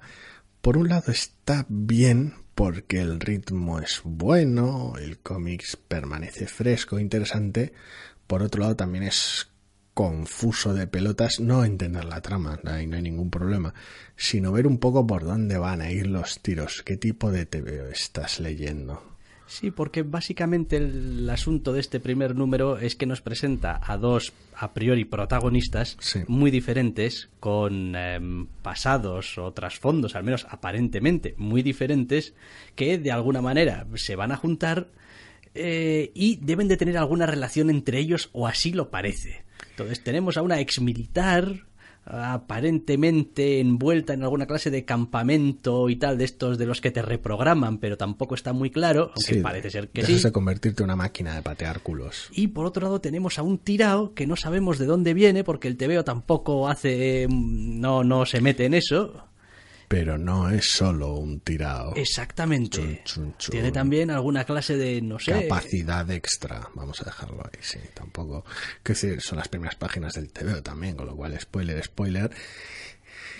[0.62, 7.72] Por un lado está bien porque el ritmo es bueno, el cómic permanece fresco, interesante.
[8.28, 9.50] Por otro lado también es
[9.93, 13.74] confuso de pelotas, no entender la trama, ahí no hay ningún problema,
[14.17, 17.88] sino ver un poco por dónde van a ir los tiros, qué tipo de TVO
[17.89, 19.17] estás leyendo.
[19.50, 24.32] Sí, porque básicamente el asunto de este primer número es que nos presenta a dos
[24.56, 26.20] a priori protagonistas Sí.
[26.28, 32.36] muy diferentes, con em, pasados o trasfondos, al menos aparentemente muy diferentes,
[32.76, 34.88] que de alguna manera se van a juntar
[35.56, 39.44] eh, y deben de tener alguna relación entre ellos, o así lo parece.
[39.72, 41.66] Entonces tenemos a una ex militar
[42.10, 47.02] aparentemente envuelta en alguna clase de campamento y tal de estos de los que te
[47.02, 50.15] reprograman, pero tampoco está muy claro, aunque Sí, parece ser que sí.
[50.22, 52.28] de convertirte en una máquina de patear culos.
[52.32, 55.67] Y por otro lado tenemos a un tirao que no sabemos de dónde viene porque
[55.67, 59.29] el TVO tampoco hace mm, no no se mete en eso.
[59.89, 61.93] Pero no es solo un tirado.
[61.95, 62.78] Exactamente.
[62.80, 63.52] Chun, chun, chun.
[63.52, 65.32] Tiene también alguna clase de no sé.
[65.32, 68.45] Capacidad extra, vamos a dejarlo ahí, sí, tampoco.
[68.84, 72.32] Que decir, son las primeras páginas del TVO también, con lo cual, spoiler, spoiler.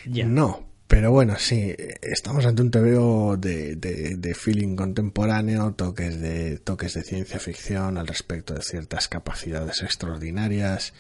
[0.06, 0.26] Ya.
[0.26, 6.58] No, pero bueno, sí, estamos ante un TVO de, de, de feeling contemporáneo, toques de,
[6.58, 10.94] toques de ciencia ficción al respecto de ciertas capacidades extraordinarias.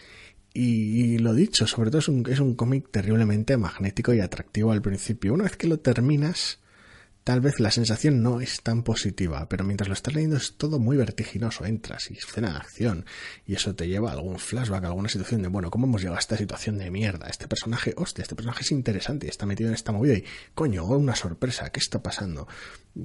[0.59, 4.73] Y, y lo dicho, sobre todo es un, es un cómic terriblemente magnético y atractivo
[4.73, 5.33] al principio.
[5.33, 6.59] Una vez que lo terminas,
[7.29, 10.79] tal vez la sensación no es tan positiva, pero mientras lo estás leyendo es todo
[10.79, 11.63] muy vertiginoso.
[11.63, 13.05] Entras y escena de acción,
[13.45, 16.15] y eso te lleva a algún flashback, a alguna situación de, bueno, ¿cómo hemos llegado
[16.15, 17.27] a esta situación de mierda?
[17.27, 20.23] Este personaje, hostia, este personaje es interesante está metido en esta movida y,
[20.55, 22.47] coño, una sorpresa, ¿qué está pasando?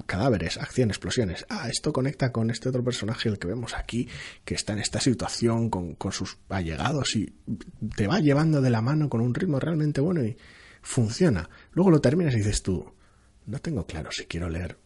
[0.07, 1.45] Cadáveres, acción, explosiones.
[1.47, 4.09] Ah, esto conecta con este otro personaje, el que vemos aquí,
[4.43, 7.31] que está en esta situación con, con sus allegados y
[7.95, 10.35] te va llevando de la mano con un ritmo realmente bueno y
[10.81, 11.47] funciona.
[11.73, 12.94] Luego lo terminas y dices tú,
[13.45, 14.77] no tengo claro si quiero leer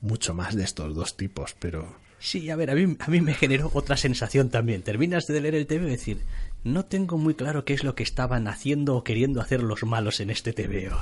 [0.00, 3.34] mucho más de estos dos tipos, pero Sí, a ver, a mí, a mí me
[3.34, 4.82] generó otra sensación también.
[4.82, 6.18] Terminas de leer el TVO y decir,
[6.64, 10.20] no tengo muy claro qué es lo que estaban haciendo o queriendo hacer los malos
[10.20, 10.98] en este TVO.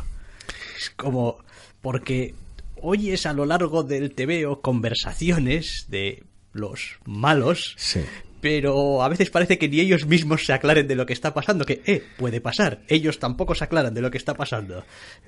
[0.79, 1.38] Es como,
[1.81, 2.35] porque
[2.81, 8.00] oyes a lo largo del TVO conversaciones de los malos, sí.
[8.40, 11.64] Pero a veces parece que ni ellos mismos se aclaren de lo que está pasando,
[11.64, 14.85] que, eh, puede pasar, ellos tampoco se aclaran de lo que está pasando.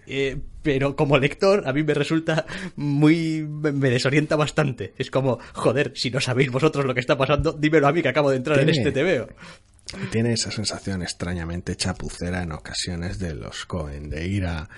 [0.06, 3.42] Eh, pero como lector, a mí me resulta muy...
[3.42, 4.94] me desorienta bastante.
[4.98, 8.08] Es como, joder, si no sabéis vosotros lo que está pasando, dímelo a mí que
[8.08, 9.28] acabo de entrar en este TVO.
[10.10, 14.68] tiene esa sensación extrañamente chapucera en ocasiones de los Cohen, de ir a,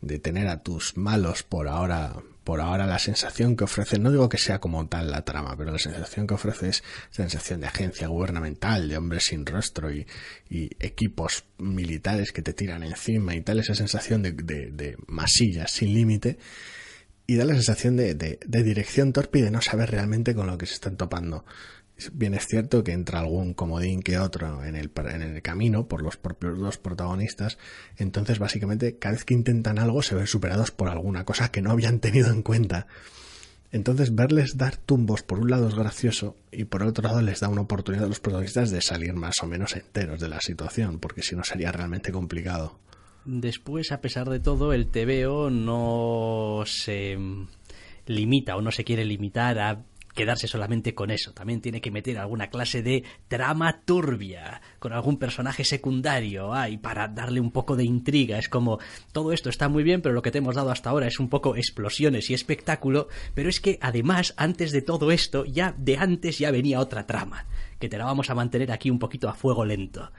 [0.00, 2.12] de tener a tus malos por ahora,
[2.48, 5.70] por ahora la sensación que ofrece, no digo que sea como tal la trama, pero
[5.70, 10.06] la sensación que ofrece es sensación de agencia gubernamental, de hombres sin rostro y,
[10.48, 16.38] equipos militares que te tiran encima y tal, esa sensación de, de, masillas sin límite
[17.26, 20.46] y da la sensación de, de, de dirección torpe y de no saber realmente con
[20.46, 21.44] lo que se están topando.
[22.12, 26.02] Bien es cierto que entra algún comodín que otro en el, en el camino por
[26.02, 27.58] los propios dos protagonistas,
[27.96, 31.72] entonces básicamente cada vez que intentan algo se ven superados por alguna cosa que no
[31.72, 32.86] habían tenido en cuenta.
[33.70, 37.48] Entonces verles dar tumbos por un lado es gracioso y por otro lado les da
[37.48, 41.22] una oportunidad a los protagonistas de salir más o menos enteros de la situación, porque
[41.22, 42.78] si no sería realmente complicado.
[43.26, 47.18] Después, a pesar de todo, el TVO no se
[48.06, 49.82] limita o no se quiere limitar a
[50.18, 51.32] quedarse solamente con eso.
[51.32, 57.06] También tiene que meter alguna clase de trama turbia, con algún personaje secundario, ay, para
[57.06, 58.36] darle un poco de intriga.
[58.36, 58.80] Es como,
[59.12, 61.28] todo esto está muy bien, pero lo que te hemos dado hasta ahora es un
[61.28, 66.40] poco explosiones y espectáculo, pero es que además, antes de todo esto, ya de antes
[66.40, 67.46] ya venía otra trama
[67.78, 70.10] que te la vamos a mantener aquí un poquito a fuego lento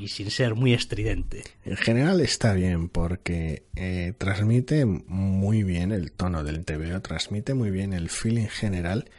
[0.00, 1.44] y sin ser muy estridente.
[1.64, 7.70] En general está bien porque eh, transmite muy bien el tono del TVO, transmite muy
[7.70, 9.10] bien el feeling general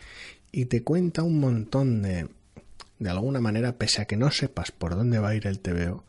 [0.52, 2.28] y te cuenta un montón de,
[3.00, 6.04] de alguna manera, pese a que no sepas por dónde va a ir el TVO,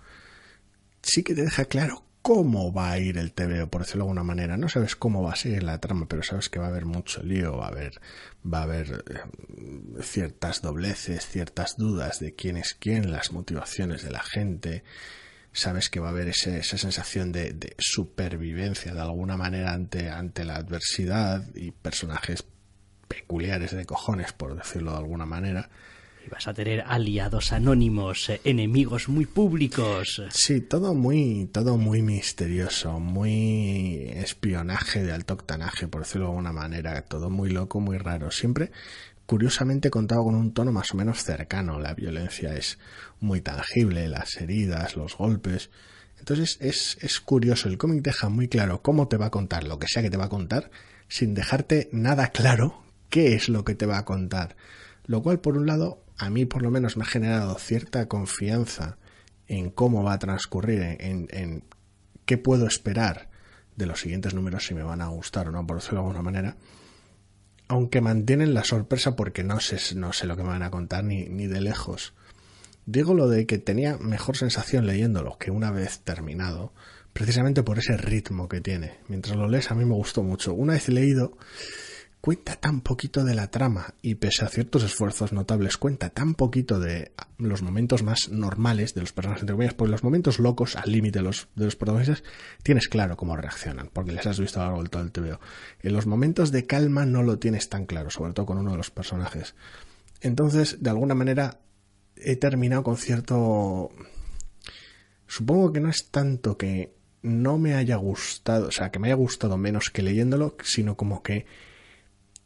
[1.03, 4.23] sí que te deja claro cómo va a ir el TVO, por decirlo de alguna
[4.23, 4.59] manera.
[4.59, 7.23] No sabes cómo va a seguir la trama, pero sabes que va a haber mucho
[7.23, 8.03] lío, va a haber,
[8.45, 14.11] va a haber eh, ciertas dobleces, ciertas dudas de quién es quién, las motivaciones de
[14.11, 14.85] la gente.
[15.53, 21.47] Sabes que va a haber esa sensación de, supervivencia de alguna manera ante la adversidad
[21.55, 22.45] y personajes
[23.09, 25.71] peculiares de cojones, por decirlo de alguna manera.
[26.31, 30.23] Vas a tener aliados anónimos, eh, enemigos muy públicos.
[30.31, 36.53] Sí, todo muy, todo muy misterioso, muy espionaje de alto octanaje, por decirlo de alguna
[36.53, 38.31] manera, todo muy loco, muy raro.
[38.31, 38.71] Siempre,
[39.27, 41.79] curiosamente, contado con un tono más o menos cercano.
[41.79, 42.79] La violencia es
[43.21, 45.71] muy tangible, las heridas, los golpes.
[46.19, 49.79] Entonces es, es curioso, el cómic deja muy claro cómo te va a contar lo
[49.79, 50.71] que sea que te va a contar,
[51.09, 54.57] sin dejarte nada claro qué es lo que te va a contar.
[55.07, 58.99] Lo cual, por un lado, a mí por lo menos me ha generado cierta confianza
[59.47, 61.65] en cómo va a transcurrir, en, en
[62.27, 63.31] qué puedo esperar
[63.77, 66.23] de los siguientes números, si me van a gustar o no, por decirlo de alguna
[66.23, 66.57] manera.
[67.69, 71.05] Aunque mantienen la sorpresa porque no sé, no sé lo que me van a contar
[71.05, 72.15] ni, ni de lejos.
[72.87, 76.73] Digo lo de que tenía mejor sensación leyéndolo que una vez terminado,
[77.13, 78.99] precisamente por ese ritmo que tiene.
[79.09, 80.55] Mientras lo lees a mí me gustó mucho.
[80.55, 81.37] Una vez leído,
[82.21, 86.81] cuenta tan poquito de la trama y pese a ciertos esfuerzos notables cuenta tan poquito
[86.81, 90.91] de los momentos más normales de los personajes entre comillas, pues los momentos locos al
[90.91, 92.25] límite de los, de los protagonistas
[92.63, 95.41] tienes claro cómo reaccionan, porque les has visto a lo largo del todo el TVO.
[95.83, 98.79] En los momentos de calma no lo tienes tan claro, sobre todo con uno de
[98.79, 99.55] los personajes.
[100.21, 101.61] Entonces, de alguna manera,
[102.17, 103.91] he terminado con cierto...
[105.27, 109.15] Supongo que no es tanto que no me haya gustado, o sea, que me haya
[109.15, 111.47] gustado menos que leyéndolo, sino como que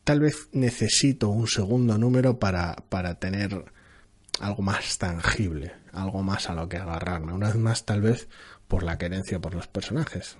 [0.04, 3.64] tal vez necesito un segundo número para, para tener
[4.40, 7.32] algo más tangible, algo más a lo que agarrarme.
[7.32, 8.28] Una vez más, tal vez
[8.68, 10.36] por la querencia por los personajes.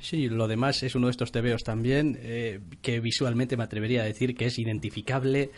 [0.00, 4.06] Sí, lo demás es uno de estos tebeos también eh, que visualmente me atrevería a
[4.06, 5.50] decir que es identificable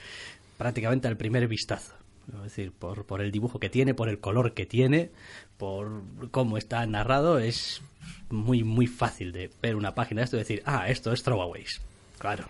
[0.58, 1.94] prácticamente al primer vistazo.
[2.36, 5.10] Es decir, por, por el dibujo que tiene, por el color que tiene,
[5.58, 7.82] por cómo está narrado, es
[8.30, 11.80] muy, muy fácil de ver una página de esto y decir, ah, esto es Throwaways.
[12.18, 12.48] Claro.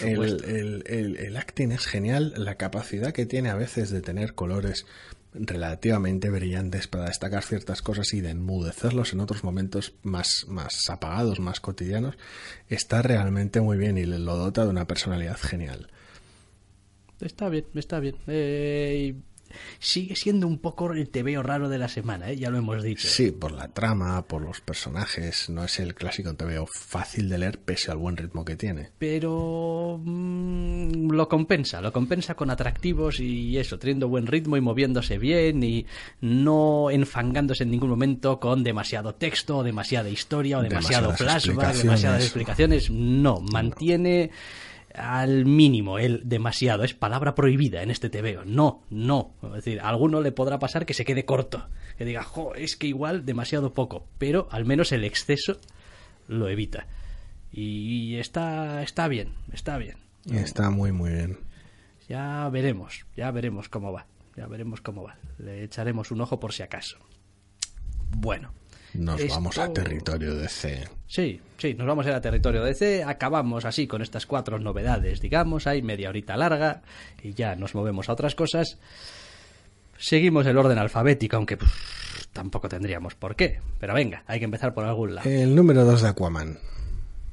[0.00, 4.86] El, el, acting es genial, la capacidad que tiene a veces de tener colores
[5.34, 11.38] relativamente brillantes para destacar ciertas cosas y de enmudecerlos en otros momentos más, más apagados,
[11.38, 12.16] más cotidianos,
[12.68, 15.88] está realmente muy bien y lo dota de una personalidad genial.
[17.20, 18.16] Está bien, está bien.
[18.26, 19.14] Eh,
[19.78, 22.36] sigue siendo un poco el veo raro de la semana, ¿eh?
[22.36, 23.08] ya lo hemos dicho.
[23.08, 27.58] Sí, por la trama, por los personajes, no es el clásico veo fácil de leer
[27.58, 28.90] pese al buen ritmo que tiene.
[28.98, 35.18] Pero mm, lo compensa, lo compensa con atractivos y eso, teniendo buen ritmo y moviéndose
[35.18, 35.86] bien y
[36.20, 42.22] no enfangándose en ningún momento con demasiado texto o demasiada historia o demasiado flashback, demasiadas
[42.24, 42.90] explicaciones.
[42.90, 44.30] No, mantiene
[44.98, 46.84] al mínimo el demasiado.
[46.84, 48.44] Es palabra prohibida en este TVO.
[48.44, 49.34] No, no.
[49.42, 51.68] Es decir, a alguno le podrá pasar que se quede corto.
[51.96, 54.06] Que diga, jo, es que igual demasiado poco.
[54.18, 55.58] Pero al menos el exceso
[56.26, 56.86] lo evita.
[57.50, 59.96] Y está, está bien, está bien.
[60.30, 61.38] Está muy, muy bien.
[62.08, 64.06] Ya veremos, ya veremos cómo va.
[64.36, 65.16] Ya veremos cómo va.
[65.38, 66.98] Le echaremos un ojo por si acaso.
[68.16, 68.52] Bueno.
[68.94, 70.88] Nos vamos a territorio DC.
[71.06, 73.04] Sí, sí, nos vamos a ir a territorio DC.
[73.04, 75.66] Acabamos así con estas cuatro novedades, digamos.
[75.66, 76.82] Hay media horita larga
[77.22, 78.78] y ya nos movemos a otras cosas.
[79.98, 81.58] Seguimos el orden alfabético, aunque
[82.32, 83.60] tampoco tendríamos por qué.
[83.80, 85.28] Pero venga, hay que empezar por algún lado.
[85.28, 86.58] El número 2 de Aquaman.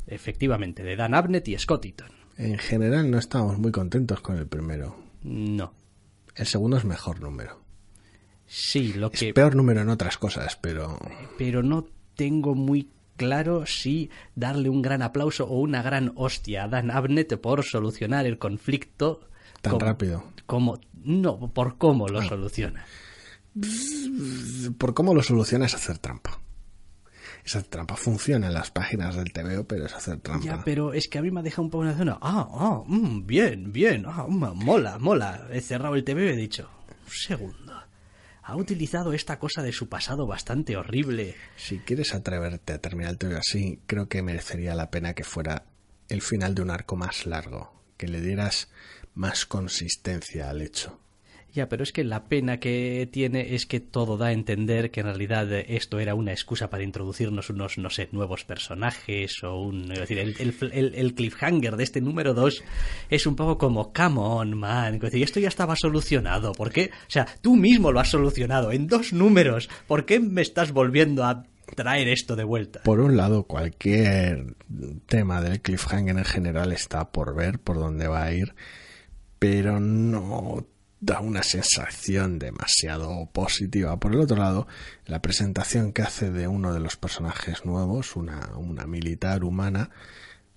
[0.07, 2.09] Efectivamente, de Dan Abnett y Scott Eaton.
[2.37, 4.97] En general no estamos muy contentos con el primero.
[5.23, 5.73] No.
[6.35, 7.64] El segundo es mejor número.
[8.57, 9.27] Sí, lo que...
[9.27, 10.97] Es peor número en otras cosas, pero...
[11.37, 11.85] Pero no
[12.15, 17.35] tengo muy claro si darle un gran aplauso o una gran hostia a Dan Abnett
[17.37, 19.27] por solucionar el conflicto...
[19.61, 20.23] Tan rápido.
[20.45, 20.79] Como...
[21.03, 22.25] No, por cómo lo ah.
[22.25, 22.85] soluciona.
[24.77, 26.39] Por cómo lo soluciona es hacer trampa
[27.45, 30.43] esa trampa funciona en las páginas del TVO, pero es hacer trampa.
[30.43, 32.17] Ya, pero es que a mí me ha dejado un poco en la zona.
[32.19, 35.47] Ah, ah, mm, bien, bien, ah, mm, mola, mola.
[35.51, 36.67] He cerrado el TVO y he dicho,
[37.05, 37.84] un segundo.
[38.47, 41.35] Ha utilizado esta cosa de su pasado bastante horrible.
[41.55, 45.65] Si quieres atreverte a terminar el TVO así, creo que merecería la pena que fuera
[46.09, 48.69] el final de un arco más largo, que le dieras
[49.15, 50.99] más consistencia al hecho.
[51.55, 54.99] Ya, pero es que la pena que tiene es que todo da a entender que
[54.99, 59.89] en realidad esto era una excusa para introducirnos unos, no sé, nuevos personajes o un...
[59.89, 62.61] Es decir, el, cliffhanger de este número 2
[63.09, 64.95] es un poco como, come on, man.
[64.95, 66.51] Es decir, esto ya estaba solucionado.
[66.51, 66.91] ¿Por qué?
[67.07, 69.69] O sea, tú mismo lo has solucionado en dos números.
[69.87, 72.81] ¿Por qué me estás volviendo a traer esto de vuelta.
[72.83, 74.55] Por un lado, cualquier
[75.07, 78.53] tema del cliffhanger en general está por ver por dónde va a ir,
[79.39, 80.67] pero no
[81.05, 83.99] da una sensación demasiado positiva.
[83.99, 84.67] Por el otro lado,
[85.05, 89.91] la presentación que hace de uno de los personajes nuevos, una, una militar humana,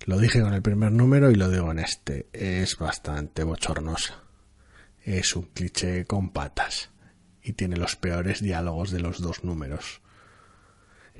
[0.05, 4.23] lo dije con el primer número y lo digo en este, es bastante bochornosa.
[5.03, 6.89] Es un cliché con patas
[7.43, 10.01] y tiene los peores diálogos de los dos números.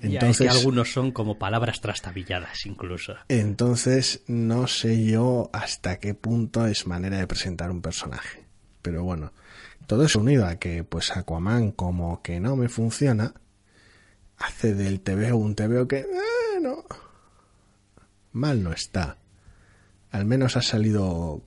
[0.01, 3.15] Entonces, que algunos son como palabras trastabilladas incluso.
[3.27, 8.48] Entonces no sé yo hasta qué punto es manera de presentar un personaje.
[8.81, 9.33] Pero bueno,
[9.87, 13.33] todo eso unido a que pues Aquaman como que no me funciona,
[14.37, 16.85] hace del TVO un TVO que, bueno,
[18.31, 19.17] mal no está.
[20.11, 21.43] Al menos ha salido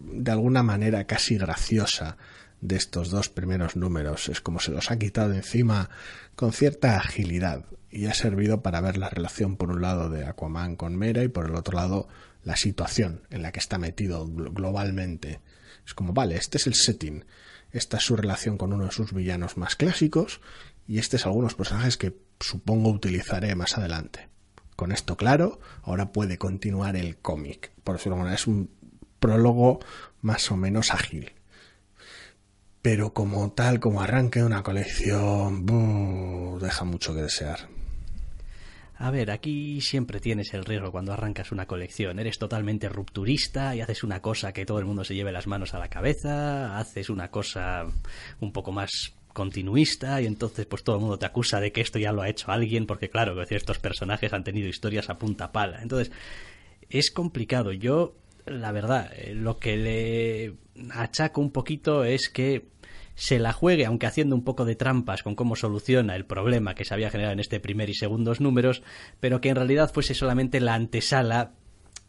[0.00, 2.16] de alguna manera casi graciosa
[2.60, 4.28] de estos dos primeros números.
[4.28, 5.90] Es como se los ha quitado encima
[6.34, 10.76] con cierta agilidad y ha servido para ver la relación por un lado de Aquaman
[10.76, 12.08] con Mera y por el otro lado
[12.42, 15.40] la situación en la que está metido globalmente.
[15.86, 17.24] Es como, vale, este es el setting,
[17.70, 20.40] esta es su relación con uno de sus villanos más clásicos
[20.86, 24.28] y este es algunos personajes que supongo utilizaré más adelante.
[24.76, 27.72] Con esto claro, ahora puede continuar el cómic.
[27.84, 28.70] Por decirlo de manera, es un
[29.20, 29.80] prólogo
[30.20, 31.32] más o menos ágil.
[32.82, 35.64] Pero como tal, como arranque de una colección,
[36.60, 37.68] deja mucho que desear.
[38.96, 42.18] A ver, aquí siempre tienes el riesgo cuando arrancas una colección.
[42.18, 45.74] Eres totalmente rupturista y haces una cosa que todo el mundo se lleve las manos
[45.74, 47.86] a la cabeza, haces una cosa
[48.40, 51.98] un poco más continuista y entonces pues todo el mundo te acusa de que esto
[51.98, 55.82] ya lo ha hecho alguien porque claro, estos personajes han tenido historias a punta pala.
[55.82, 56.12] Entonces,
[56.88, 57.72] es complicado.
[57.72, 58.14] Yo,
[58.46, 60.54] la verdad, eh, lo que le
[60.92, 62.68] achaco un poquito es que
[63.14, 66.84] se la juegue, aunque haciendo un poco de trampas con cómo soluciona el problema que
[66.84, 68.82] se había generado en este primer y segundos números,
[69.20, 71.52] pero que en realidad fuese solamente la antesala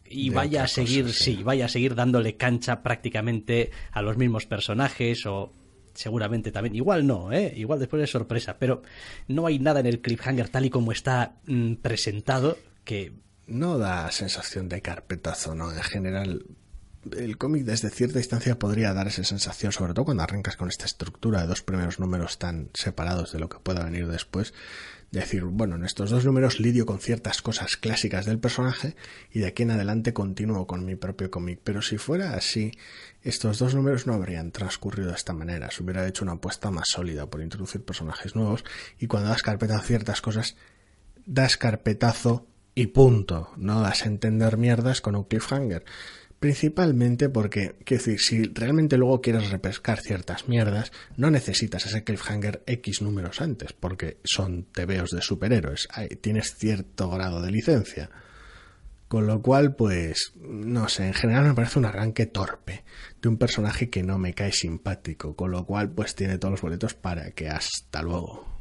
[0.07, 1.41] y vaya a seguir, sí.
[1.43, 5.53] vaya a seguir dándole cancha prácticamente a los mismos personajes o
[5.93, 7.53] seguramente también, igual no, ¿eh?
[7.55, 8.81] igual después de sorpresa, pero
[9.27, 13.13] no hay nada en el cliffhanger tal y como está mm, presentado que
[13.47, 15.71] no da sensación de carpetazo, ¿no?
[15.71, 16.45] En general
[17.17, 20.85] el cómic desde cierta distancia podría dar esa sensación, sobre todo cuando arrancas con esta
[20.85, 24.53] estructura de dos primeros números tan separados de lo que pueda venir después,
[25.11, 28.95] decir, bueno, en estos dos números lidio con ciertas cosas clásicas del personaje
[29.31, 31.59] y de aquí en adelante continúo con mi propio cómic.
[31.63, 32.71] Pero si fuera así,
[33.21, 35.71] estos dos números no habrían transcurrido de esta manera.
[35.71, 38.63] Se hubiera hecho una apuesta más sólida por introducir personajes nuevos
[38.99, 40.55] y cuando das carpetazo a ciertas cosas,
[41.25, 43.51] das carpetazo y punto.
[43.55, 45.85] No das a entender mierdas con un cliffhanger.
[46.39, 52.61] Principalmente porque, quiero decir, si realmente luego quieres repescar ciertas mierdas, no necesitas ese cliffhanger
[52.67, 55.87] X números antes, porque son tebeos de superhéroes,
[56.21, 58.09] tienes cierto grado de licencia.
[59.07, 62.83] Con lo cual, pues, no sé, en general me parece un arranque torpe
[63.21, 66.61] de un personaje que no me cae simpático, con lo cual, pues tiene todos los
[66.61, 68.54] boletos para que hasta luego.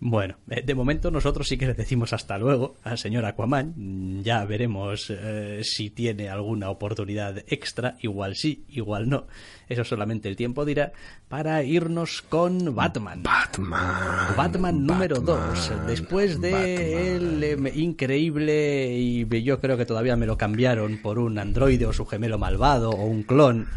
[0.00, 4.22] Bueno, eh, de momento nosotros sí que le decimos hasta luego al señor Aquaman.
[4.22, 7.96] Ya veremos eh, si tiene alguna oportunidad extra.
[8.00, 9.26] Igual sí, igual no.
[9.68, 10.92] Eso solamente el tiempo dirá.
[11.28, 13.22] Para irnos con Batman.
[13.22, 14.36] Batman.
[14.36, 15.86] Batman número Batman, 2.
[15.86, 16.68] Después de Batman.
[16.98, 21.92] el eh, increíble, y yo creo que todavía me lo cambiaron por un androide o
[21.92, 23.68] su gemelo malvado o un clon.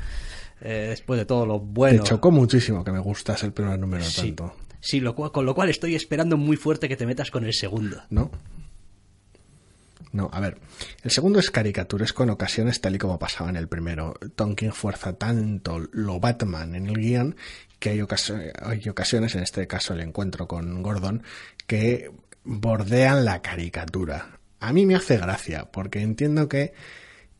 [0.61, 2.03] eh, después de todo lo bueno.
[2.03, 4.55] Te chocó muchísimo que me gustase el primer número Sí, tanto.
[4.83, 7.53] Sí lo cual- con lo cual estoy esperando muy fuerte que te metas con el
[7.53, 8.03] segundo.
[8.09, 8.29] ¿No?
[10.11, 10.57] No, a ver.
[11.01, 14.13] El segundo es caricaturesco en ocasiones, tal y como pasaba en el primero.
[14.35, 17.35] Tonkin fuerza tanto lo Batman en el guion
[17.79, 17.99] que hay,
[18.61, 21.23] hay ocasiones, en este caso el encuentro con Gordon,
[21.65, 22.11] que
[22.43, 24.39] bordean la caricatura.
[24.59, 26.73] A mí me hace gracia, porque entiendo que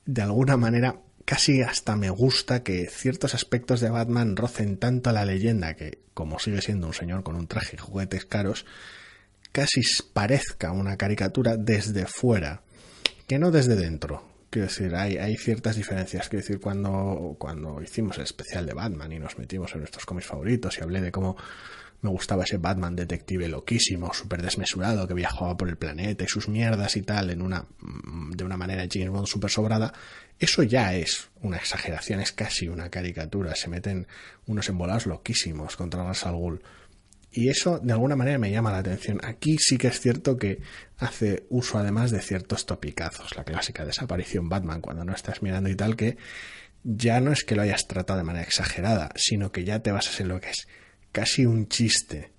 [0.05, 0.95] de alguna manera
[1.33, 5.97] casi hasta me gusta que ciertos aspectos de Batman rocen tanto a la leyenda que,
[6.13, 8.67] como sigue siendo un señor con un traje y juguetes caros,
[9.51, 9.81] casi
[10.13, 12.61] parezca una caricatura desde fuera,
[13.25, 14.23] que no desde dentro.
[14.51, 16.29] Quiero decir, hay, hay ciertas diferencias.
[16.29, 20.27] Quiero decir, cuando, cuando hicimos el especial de Batman y nos metimos en nuestros cómics
[20.27, 21.35] favoritos y hablé de cómo
[22.03, 26.49] me gustaba ese Batman detective loquísimo, súper desmesurado, que viajaba por el planeta y sus
[26.49, 29.93] mierdas y tal, en una, mm, de una manera James Bond súper sobrada,
[30.37, 33.55] eso ya es una exageración, es casi una caricatura.
[33.55, 34.07] Se meten
[34.47, 36.61] unos embolados loquísimos contra Ra's al.
[37.31, 39.21] Y eso de alguna manera me llama la atención.
[39.23, 40.59] Aquí sí que es cierto que
[40.97, 45.75] hace uso además de ciertos topicazos, la clásica desaparición Batman cuando no estás mirando y
[45.75, 46.17] tal, que
[46.83, 50.19] ya no es que lo hayas tratado de manera exagerada, sino que ya te basas
[50.19, 50.67] en lo que es
[51.13, 52.31] casi un chiste.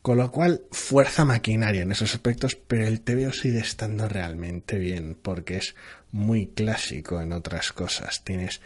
[0.00, 5.16] Con lo cual, fuerza maquinaria en esos aspectos, pero el TVO sigue estando realmente bien,
[5.20, 5.76] porque es
[6.10, 8.24] muy clásico en otras cosas.
[8.24, 8.62] Tienes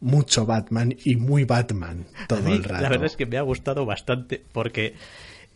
[0.00, 2.82] mucho Batman y muy Batman todo mí, el rato.
[2.82, 4.94] La verdad es que me ha gustado bastante porque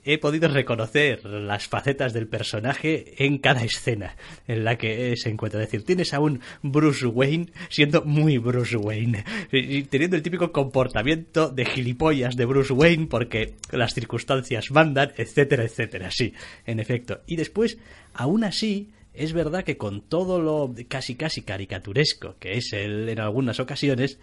[0.04, 5.60] he podido reconocer las facetas del personaje en cada escena en la que se encuentra.
[5.62, 10.52] Es decir, tienes a un Bruce Wayne siendo muy Bruce Wayne y teniendo el típico
[10.52, 16.10] comportamiento de gilipollas de Bruce Wayne porque las circunstancias mandan, etcétera, etcétera.
[16.10, 16.34] Sí,
[16.66, 17.20] en efecto.
[17.26, 17.78] Y después,
[18.14, 23.20] aún así, es verdad que con todo lo casi casi caricaturesco que es él en
[23.20, 24.18] algunas ocasiones,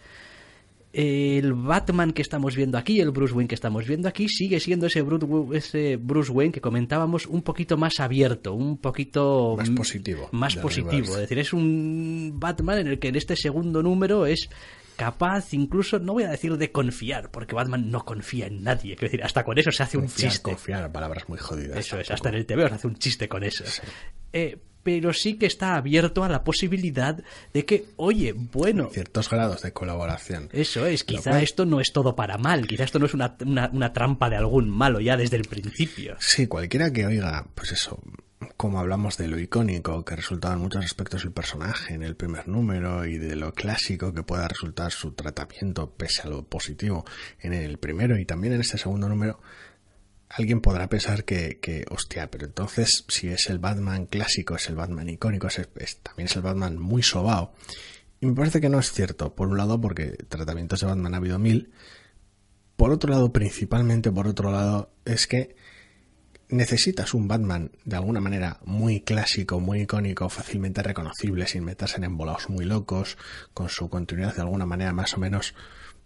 [0.98, 4.88] el Batman que estamos viendo aquí, el Bruce Wayne que estamos viendo aquí, sigue siendo
[4.88, 11.14] ese Bruce, Wayne que comentábamos un poquito más abierto, un poquito Más positivo, Más positivo.
[11.14, 14.50] Es decir, es un Batman en el que en este segundo número es
[14.96, 18.96] capaz incluso, no voy a decir de confiar, porque Batman no confía en nadie.
[18.96, 20.42] Quiero decir, hasta con eso se hace un chiste.
[20.42, 21.78] confiar, palabras muy jodidas.
[21.78, 22.14] Eso es, tampoco.
[22.16, 23.64] hasta en el TV se hace un chiste con eso.
[24.34, 24.58] Eh,
[24.88, 27.22] pero sí que está abierto a la posibilidad
[27.54, 30.48] de que, oye, bueno, Ciertos grados de colaboración.
[30.54, 33.36] eso es, quizá cual- esto no es todo para mal, quizá esto no es una,
[33.46, 36.16] una- una trampa de algún malo ya desde el principio.
[36.22, 38.00] Sí, cualquiera que oiga, pues eso,
[38.56, 42.48] como hablamos de lo icónico que resultaba en muchos aspectos el personaje en el primer
[42.48, 47.04] número y de lo clásico que pueda resultar su tratamiento pese a lo positivo
[47.42, 49.42] en el primero y también en este segundo número,
[50.30, 54.76] alguien podrá pensar que, que hostia, pero entonces si es el Batman clásico, es el
[54.76, 57.54] Batman icónico, también es el Batman muy sobao.
[58.20, 61.18] Y me parece que no es cierto, por un lado porque tratamientos de Batman ha
[61.18, 61.72] habido mil,
[62.76, 65.56] por otro lado, principalmente por otro lado, es que
[66.50, 72.06] necesitas un Batman de alguna manera muy clásico, muy icónico, fácilmente reconocible, sin meterse en
[72.06, 73.18] embolados muy locos,
[73.54, 75.56] con su continuidad de alguna manera más o menos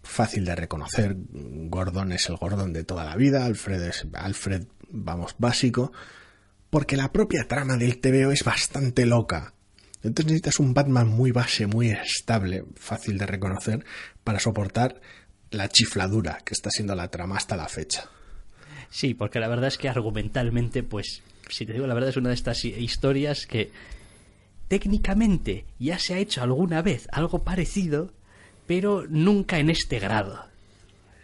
[0.02, 1.16] fácil de reconocer.
[1.32, 5.92] Gordon es el Gordon de toda la vida, Alfred es Alfred, vamos, básico,
[6.70, 9.54] porque la propia trama del TVO es bastante loca.
[10.02, 13.84] Entonces necesitas un Batman muy base, muy estable, fácil de reconocer,
[14.24, 15.00] para soportar
[15.50, 18.08] la chifladura que está siendo la trama hasta la fecha.
[18.90, 22.30] Sí, porque la verdad es que argumentalmente, pues, si te digo la verdad, es una
[22.30, 23.70] de estas hi- historias que
[24.68, 28.12] técnicamente ya se ha hecho alguna vez algo parecido,
[28.66, 30.44] pero nunca en este grado.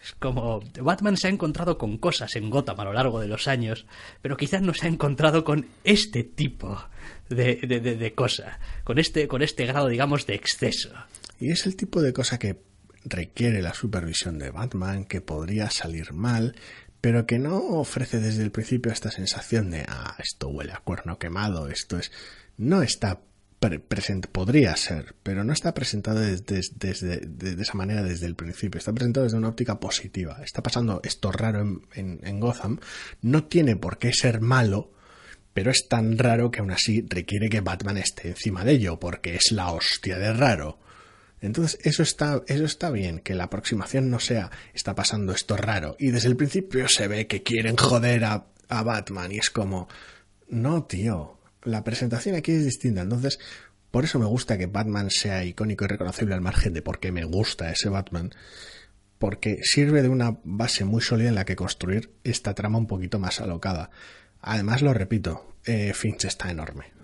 [0.02, 3.48] Es como Batman se ha encontrado con cosas en Gotham a lo largo de los
[3.48, 3.84] años,
[4.22, 6.80] pero quizás no se ha encontrado con este tipo
[7.28, 10.90] de, de, de- cosa, con este, con este grado, digamos, de exceso.
[11.40, 12.58] Y es el tipo de cosa que
[13.04, 16.54] requiere la supervisión de Batman, que podría salir mal,
[17.00, 21.18] pero que no ofrece desde el principio esta sensación de, ah, esto huele a cuerno
[21.18, 22.10] quemado, esto es...
[22.56, 23.20] No está
[23.58, 23.80] pre-
[24.32, 28.78] podría ser, pero no está presentado desde, desde- de, de esa manera desde el principio,
[28.78, 30.40] está presentado desde una óptica positiva.
[30.44, 32.78] Está pasando esto raro en, en- en Gotham,
[33.22, 34.92] no tiene por qué ser malo,
[35.54, 39.34] pero es tan raro que aún así requiere que Batman esté encima de ello, porque
[39.34, 40.78] es la hostia de raro.
[41.40, 45.96] Entonces, eso está, eso está bien, que la aproximación no sea está pasando esto raro.
[45.98, 49.88] Y desde el principio se ve que quieren joder a, a Batman y es como,
[50.48, 53.02] no, tío, la presentación aquí es distinta.
[53.02, 53.38] Entonces,
[53.90, 57.12] por eso me gusta que Batman sea icónico y reconocible al margen de por qué
[57.12, 58.30] me gusta ese Batman.
[59.18, 63.18] Porque sirve de una base muy sólida en la que construir esta trama un poquito
[63.18, 63.90] más alocada.
[64.40, 66.97] Además, lo repito, eh, Finch está enorme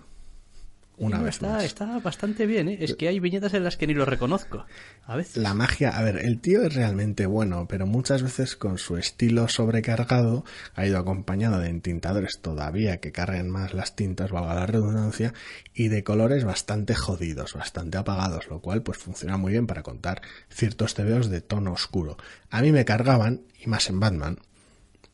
[0.97, 1.63] una vez está, más.
[1.63, 2.77] Está bastante bien, ¿eh?
[2.79, 4.65] Es que hay viñetas en las que ni lo reconozco.
[5.05, 5.37] A veces.
[5.37, 9.47] La magia, a ver, el tío es realmente bueno, pero muchas veces con su estilo
[9.47, 15.33] sobrecargado ha ido acompañado de entintadores todavía que carguen más las tintas, valga la redundancia,
[15.73, 20.21] y de colores bastante jodidos, bastante apagados, lo cual pues funciona muy bien para contar
[20.49, 22.17] ciertos tebeos de tono oscuro.
[22.49, 24.39] A mí me cargaban, y más en Batman,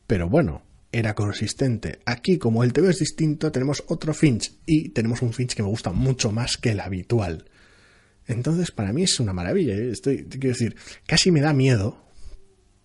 [0.06, 0.62] pero bueno,
[0.92, 2.00] era consistente.
[2.04, 5.68] Aquí, como el TV es distinto, tenemos otro Finch y tenemos un Finch que me
[5.68, 7.46] gusta mucho más que el habitual.
[8.26, 9.74] Entonces, para mí es una maravilla.
[9.74, 9.90] ¿eh?
[9.90, 10.76] Estoy, quiero decir,
[11.06, 12.04] casi me da miedo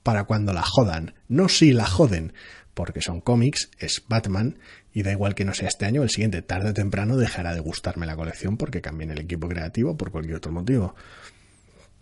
[0.03, 1.15] para cuando la jodan.
[1.27, 2.33] No si la joden,
[2.73, 4.57] porque son cómics, es Batman,
[4.93, 7.59] y da igual que no sea este año, el siguiente, tarde o temprano, dejará de
[7.59, 10.95] gustarme la colección porque cambien el equipo creativo por cualquier otro motivo.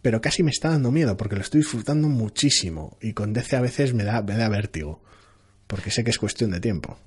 [0.03, 3.61] Pero casi me está dando miedo porque lo estoy disfrutando muchísimo y con DC a
[3.61, 5.01] veces me da, me da vértigo
[5.67, 6.97] porque sé que es cuestión de tiempo.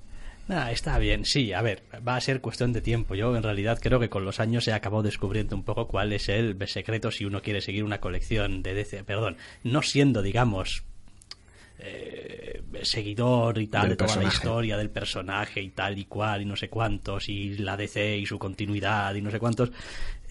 [0.51, 3.13] Ah, está bien, sí, a ver, va a ser cuestión de tiempo.
[3.13, 6.27] Yo en realidad creo que con los años he acabado descubriendo un poco cuál es
[6.27, 10.83] el secreto si uno quiere seguir una colección de DC, perdón, no siendo, digamos,
[11.77, 16.45] eh, seguidor y tal de toda la historia del personaje y tal y cual y
[16.45, 19.71] no sé cuántos y la DC y su continuidad y no sé cuántos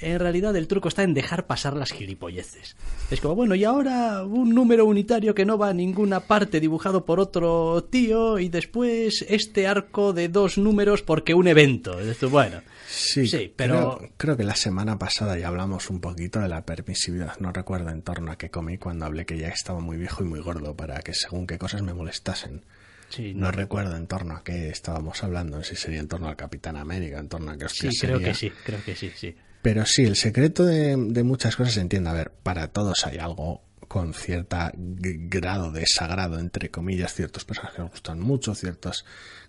[0.01, 2.77] en realidad el truco está en dejar pasar las gilipolleces.
[3.11, 7.05] Es como, bueno, y ahora un número unitario que no va a ninguna parte dibujado
[7.05, 11.99] por otro tío y después este arco de dos números porque un evento.
[12.31, 14.01] bueno, sí, pero...
[14.17, 17.39] Creo, que la semana pasada ya hablamos un poquito de la permisividad.
[17.41, 20.27] No recuerdo en torno a qué comí cuando hablé que ya estaba muy viejo y
[20.27, 22.63] muy gordo para que según qué cosas me molestasen.
[23.09, 26.77] Sí, no, recuerdo en torno a qué estábamos hablando, si sería en torno al Capitán
[26.77, 29.35] América, en torno a qué Sí, creo que sí, creo que sí, sí.
[29.63, 32.11] Pero sí, el secreto de, muchas cosas se entiende.
[32.11, 37.77] A ver, para todos hay algo con cierta grado de sagrado, entre comillas, ciertos personajes
[37.77, 39.05] que nos gustan mucho, ciertas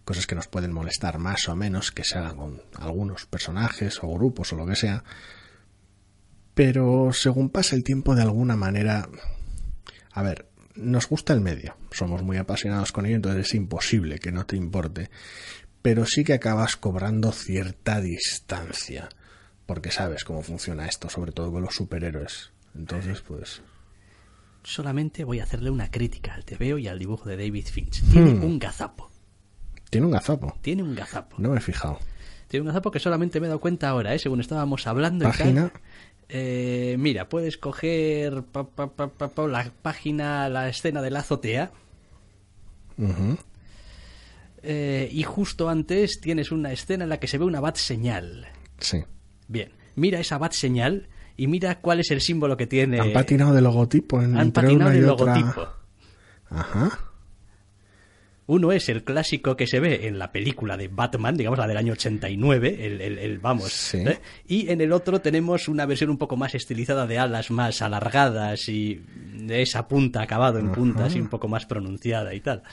[0.05, 4.13] cosas que nos pueden molestar más o menos, que se hagan con algunos personajes o
[4.13, 5.03] grupos o lo que sea.
[6.53, 9.09] Pero según pasa el tiempo, de alguna manera,
[10.11, 14.31] a ver, nos gusta el medio, somos muy apasionados con ello, entonces es imposible que
[14.31, 15.09] no te importe,
[15.81, 19.09] pero sí que acabas cobrando cierta distancia
[19.69, 22.49] porque sabes cómo funciona esto, sobre todo con los superhéroes.
[22.75, 23.61] Entonces, pues...
[24.63, 28.01] Solamente voy a hacerle una crítica al TVO y al dibujo de David Finch.
[28.11, 28.43] Tiene hmm.
[28.45, 29.11] un gazapo.
[29.91, 30.57] ¿Tiene un gazapo?
[30.63, 31.35] Tiene un gazapo.
[31.37, 31.99] No me he fijado.
[32.47, 34.17] Tiene un gazapo que solamente me he dado cuenta ahora, ¿eh?
[34.17, 35.25] según estábamos hablando.
[35.25, 35.71] ¿Página?
[36.29, 41.69] Eh, mira, puedes coger la página, la escena de la azotea.
[44.63, 48.47] Eh, y justo antes tienes una escena en la que se ve una bat señal.
[48.79, 49.03] Sí.
[49.49, 52.99] Bien, mira esa bat señal y mira cuál es el símbolo que tiene.
[52.99, 55.67] Han patinado de logotipo en Han patinado de logotipo.
[56.49, 56.99] Ajá.
[58.45, 61.77] Uno es el clásico que se ve en la película de Batman, digamos la del
[61.77, 63.93] año 89, el, el, el vamos.
[63.93, 64.19] ¿eh?
[64.47, 68.67] Y en el otro tenemos una versión un poco más estilizada de alas más alargadas
[68.69, 72.63] y de esa punta acabado en punta, así un poco más pronunciada y tal.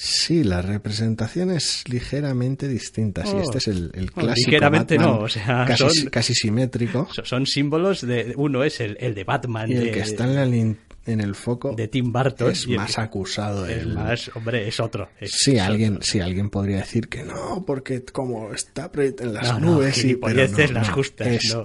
[0.00, 3.26] Sí, la representación es ligeramente distinta.
[3.26, 4.52] Sí, este es el, el clásico.
[4.52, 7.08] ligeramente no, o sea, casi, casi simétrico.
[7.24, 8.32] Son símbolos de.
[8.36, 9.68] Uno es el, el de Batman.
[9.68, 11.74] Y el que está en, en, el foco.
[11.74, 12.52] De Tim Burton.
[12.52, 13.66] Es más acusado.
[13.66, 15.08] Es más, hombre, es otro.
[15.20, 20.04] sí, alguien, sí, alguien podría decir que no, porque como está en las nubes.
[20.04, 21.56] y pero no, las justas.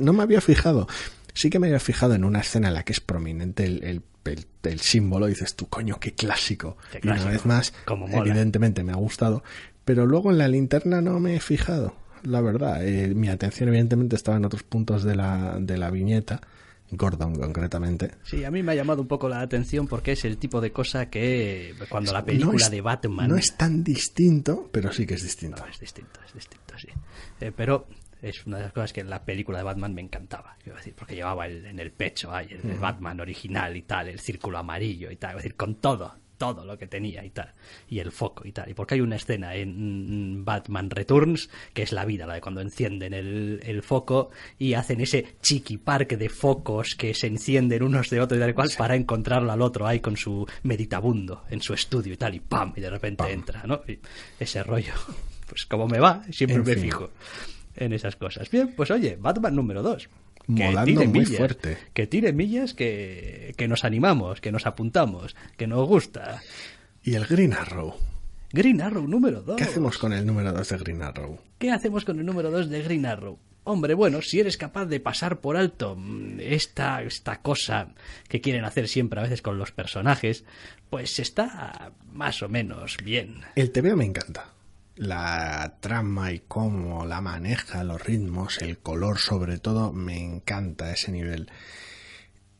[0.00, 0.86] No me había fijado.
[1.32, 4.46] Sí que me había fijado en una escena en la que es prominente el, el
[4.68, 6.76] el, símbolo, dices tú, coño, qué clásico.
[7.02, 7.72] y una vez más,
[8.12, 9.42] evidentemente me ha gustado,
[9.84, 12.86] pero luego en la linterna no me he fijado, la verdad.
[12.86, 16.40] Eh, mi atención evidentemente estaba en otros puntos de la, de la viñeta.
[16.90, 18.12] Gordon concretamente.
[18.22, 20.72] Sí, a mí me ha llamado un poco la atención porque es el tipo de
[20.72, 23.28] cosa que cuando la película de Batman...
[23.28, 25.62] No es tan distinto, pero sí que es distinto.
[25.70, 26.88] es distinto, es distinto, sí.
[27.42, 27.88] Eh, pero
[28.22, 31.14] es una de las cosas que en la película de Batman me encantaba, decir, porque
[31.14, 35.30] llevaba el, en el pecho el, Batman original y tal, el círculo amarillo y tal,
[35.30, 37.52] es decir, con todo, todo lo que tenía y tal,
[37.88, 38.70] y el foco y tal.
[38.70, 42.60] Y porque hay una escena en Batman Returns, que es la vida, la de cuando
[42.60, 48.10] encienden el, el foco y hacen ese chiqui parque de focos que se encienden unos
[48.10, 51.74] de otros y tal cual para encontrarlo al otro ahí con su meditabundo en su
[51.74, 52.72] estudio y tal, y ¡pam!
[52.76, 53.80] Y de repente entra, ¿no?
[54.38, 54.94] ese rollo,
[55.48, 57.10] pues como me va, siempre me fijo
[57.78, 58.50] en esas cosas.
[58.50, 60.08] Bien, pues oye, Batman número 2.
[60.56, 61.78] Que tire muy millas, fuerte.
[61.92, 66.40] Que tire millas, que, que nos animamos, que nos apuntamos, que nos gusta.
[67.02, 67.94] ¿Y el Green Arrow?
[68.52, 69.56] Green Arrow número 2.
[69.56, 71.38] ¿Qué hacemos con el número 2 de Green Arrow?
[71.58, 73.38] ¿Qué hacemos con el número 2 de Green Arrow?
[73.64, 77.88] Hombre, bueno, si eres capaz de pasar por alto mm, esta, esta cosa
[78.26, 80.44] que quieren hacer siempre a veces con los personajes,
[80.88, 83.42] pues está más o menos bien.
[83.54, 84.54] El TVO me encanta.
[84.98, 91.12] La trama y cómo la maneja, los ritmos, el color sobre todo, me encanta ese
[91.12, 91.48] nivel.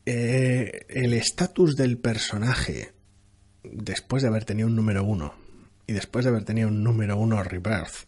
[0.05, 2.93] Eh, el estatus del personaje,
[3.63, 5.33] después de haber tenido un número uno
[5.85, 8.07] y después de haber tenido un número uno Rebirth,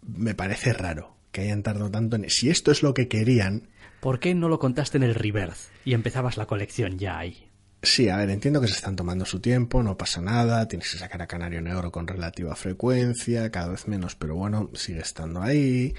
[0.00, 2.30] me parece raro que hayan tardado tanto en...
[2.30, 3.68] Si esto es lo que querían...
[4.00, 7.43] ¿Por qué no lo contaste en el Rebirth y empezabas la colección ya ahí?
[7.84, 10.98] Sí, a ver, entiendo que se están tomando su tiempo, no pasa nada, tienes que
[10.98, 15.94] sacar a Canario Negro con relativa frecuencia, cada vez menos, pero bueno, sigue estando ahí,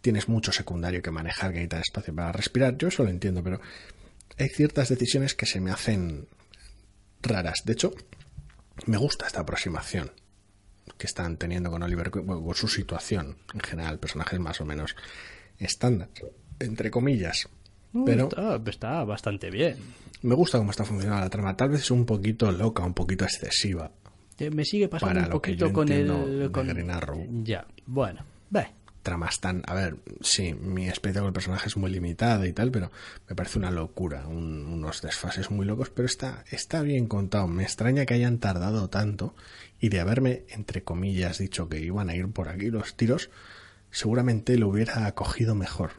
[0.00, 3.60] tienes mucho secundario que manejar, que necesitas espacio para respirar, yo eso lo entiendo, pero
[4.38, 6.26] hay ciertas decisiones que se me hacen
[7.22, 7.62] raras.
[7.64, 7.92] De hecho,
[8.86, 10.10] me gusta esta aproximación
[10.96, 14.96] que están teniendo con Oliver Queen, con su situación en general, personajes más o menos
[15.58, 16.08] estándar,
[16.58, 17.48] entre comillas.
[18.04, 18.28] Pero
[18.66, 19.76] está, bastante bien.
[20.22, 21.56] Me gusta cómo está funcionando la trama.
[21.56, 23.90] Tal vez es un poquito loca, un poquito excesiva.
[24.38, 26.68] Eh, me sigue pasando un poquito con el con...
[26.68, 27.26] Green Arrow.
[27.42, 28.68] Ya, bueno, ve.
[29.02, 29.62] Tramas tan.
[29.66, 32.90] A ver, sí, mi experiencia con el personaje es muy limitada y tal, pero
[33.28, 37.46] me parece una locura, unos desfases muy locos, pero está, está bien contado.
[37.46, 39.34] Me extraña que hayan tardado tanto
[39.80, 43.30] y de haberme, entre comillas, dicho que iban a ir por aquí los tiros,
[43.90, 45.92] seguramente lo hubiera acogido mejor.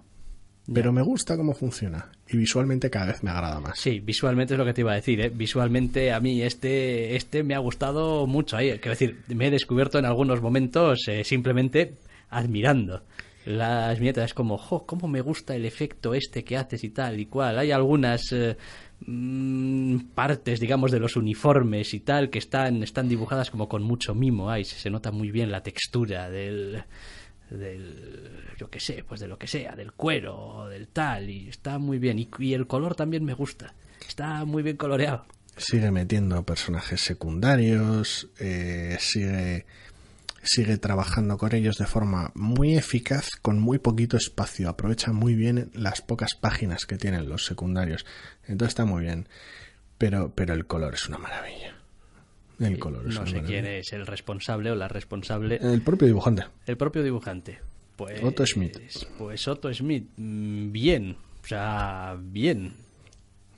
[0.74, 3.80] Pero me gusta cómo funciona y visualmente cada vez me agrada más.
[3.80, 5.20] Sí, visualmente es lo que te iba a decir.
[5.22, 5.32] ¿eh?
[5.34, 8.58] Visualmente a mí este, este me ha gustado mucho.
[8.58, 8.70] Ahí.
[8.74, 11.96] Quiero decir, me he descubierto en algunos momentos eh, simplemente
[12.30, 13.04] admirando
[13.46, 14.26] las viñetas.
[14.26, 17.58] Es como, jo, cómo me gusta el efecto este que haces y tal y cual.
[17.58, 18.56] Hay algunas eh,
[19.06, 24.14] mm, partes, digamos, de los uniformes y tal que están, están dibujadas como con mucho
[24.14, 24.52] mimo.
[24.52, 26.84] Ahí se nota muy bien la textura del
[27.50, 31.80] del yo que sé, pues de lo que sea, del cuero, del tal, y está
[31.80, 32.20] muy bien.
[32.20, 33.74] Y, el color también me gusta,
[34.08, 35.26] está muy bien coloreado.
[35.58, 39.66] Sigue metiendo personajes secundarios, eh, sigue,
[40.44, 45.72] sigue trabajando con ellos de forma muy eficaz, con muy poquito espacio, aprovecha muy bien
[45.74, 48.06] las pocas páginas que tienen los secundarios.
[48.44, 49.28] Entonces está muy bien,
[49.98, 51.79] pero, pero el color es una maravilla.
[52.60, 53.06] El color.
[53.06, 55.60] No sé quién es el responsable o la responsable.
[55.62, 56.44] El propio dibujante.
[56.66, 57.60] El propio dibujante.
[57.96, 58.78] Pues, Otto Schmidt.
[59.18, 61.18] Pues Otto Schmidt, mm, bien.
[61.44, 62.74] O sea, bien.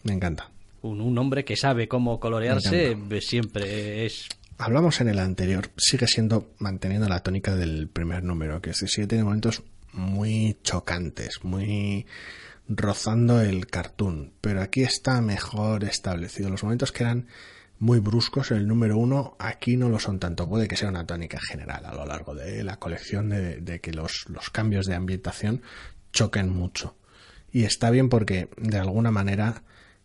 [0.04, 0.50] Me encanta.
[0.82, 4.28] Un, un hombre que sabe cómo colorearse siempre es
[4.62, 9.26] hablamos en el anterior, sigue siendo manteniendo la tónica del primer número, que sigue teniendo
[9.26, 12.06] momentos muy chocantes, muy
[12.68, 16.50] rozando el cartoon, pero aquí está mejor establecido.
[16.50, 17.28] Los momentos que eran
[17.82, 20.48] muy bruscos en el número uno, aquí no lo son tanto.
[20.48, 24.30] Puede que sea una tónica general a lo largo de la colección de, que los,
[24.30, 25.64] los, cambios de ambientación
[26.14, 26.96] choquen mucho.
[27.52, 29.64] Y está bien porque de alguna manera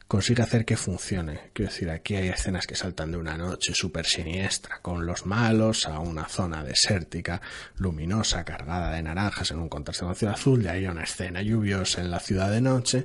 [0.09, 1.51] consigue hacer que funcione.
[1.53, 5.87] Quiero decir, aquí hay escenas que saltan de una noche súper siniestra con los malos
[5.87, 7.43] a una zona desértica,
[7.77, 12.01] luminosa, cargada de naranjas en un contraste con ciudad azul, de ahí una escena lluviosa
[12.01, 13.05] en la ciudad de noche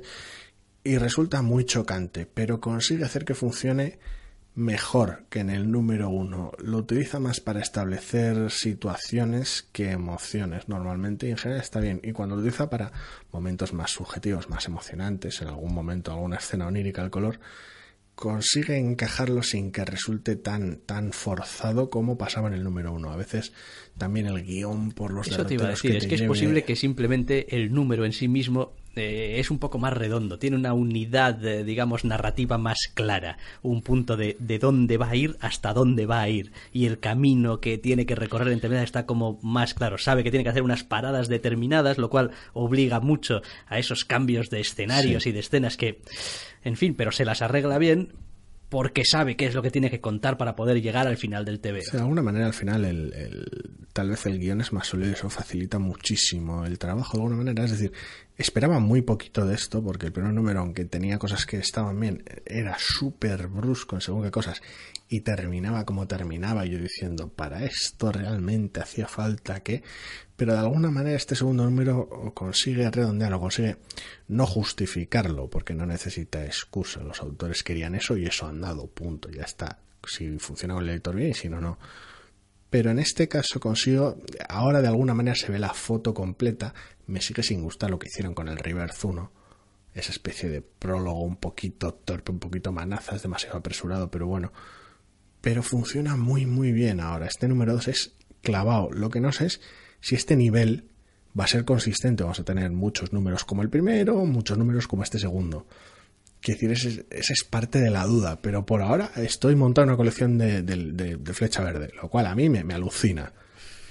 [0.82, 3.98] y resulta muy chocante, pero consigue hacer que funcione
[4.54, 6.52] mejor que en el número uno.
[6.58, 12.00] Lo utiliza más para establecer situaciones que emociones normalmente en general está bien.
[12.02, 12.92] Y cuando lo utiliza para
[13.32, 17.40] momentos más subjetivos, más emocionantes, en algún momento alguna escena onírica al color,
[18.14, 23.10] consigue encajarlo sin que resulte tan, tan forzado como pasaba en el número uno.
[23.10, 23.52] A veces
[23.96, 26.76] también el guion por los Eso te iba a decir, es que es posible que
[26.76, 31.44] simplemente el número en sí mismo eh, es un poco más redondo, tiene una unidad,
[31.44, 36.06] eh, digamos, narrativa más clara, un punto de, de dónde va a ir hasta dónde
[36.06, 39.74] va a ir y el camino que tiene que recorrer en determinada está como más
[39.74, 44.04] claro, sabe que tiene que hacer unas paradas determinadas, lo cual obliga mucho a esos
[44.04, 46.02] cambios de escenarios y de escenas que,
[46.62, 48.12] en fin, pero se las arregla bien
[48.72, 51.60] porque sabe qué es lo que tiene que contar para poder llegar al final del
[51.60, 51.82] TV.
[51.92, 53.12] de alguna manera al final el,
[53.92, 57.64] tal vez el guion es más sólido, eso facilita muchísimo el trabajo de alguna manera.
[57.64, 57.92] Es decir,
[58.36, 62.24] esperaba muy poquito de esto porque el primer número, aunque tenía cosas que estaban bien,
[62.46, 64.62] era súper brusco en según qué cosas
[65.08, 69.82] y terminaba como terminaba yo diciendo, para esto realmente hacía falta que...
[70.36, 73.76] Pero de alguna manera este segundo número consigue redondearlo, consigue
[74.28, 77.04] no justificarlo porque no necesita excusa.
[77.04, 79.78] Los autores querían eso y eso han dado, punto, ya está.
[80.04, 81.78] Si funciona el lector bien y si no, no
[82.72, 84.16] pero en este caso consigo,
[84.48, 86.72] ahora de alguna manera se ve la foto completa,
[87.06, 89.30] me sigue sin gustar lo que hicieron con el Reverse 1,
[89.92, 94.54] esa especie de prólogo un poquito torpe, un poquito manazas, demasiado apresurado, pero bueno,
[95.42, 97.26] pero funciona muy muy bien ahora.
[97.26, 98.90] Este número 2 es clavado.
[98.90, 99.60] Lo que no sé es
[100.00, 100.88] si este nivel
[101.38, 102.22] va a ser consistente.
[102.22, 105.66] Vamos a tener muchos números como el primero, muchos números como este segundo.
[106.42, 110.38] Quiero decir, esa es parte de la duda, pero por ahora estoy montando una colección
[110.38, 113.32] de, flecha verde, lo cual a mí me, alucina.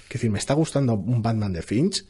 [0.10, 2.06] Quiero decir, me está gustando un Batman de Finch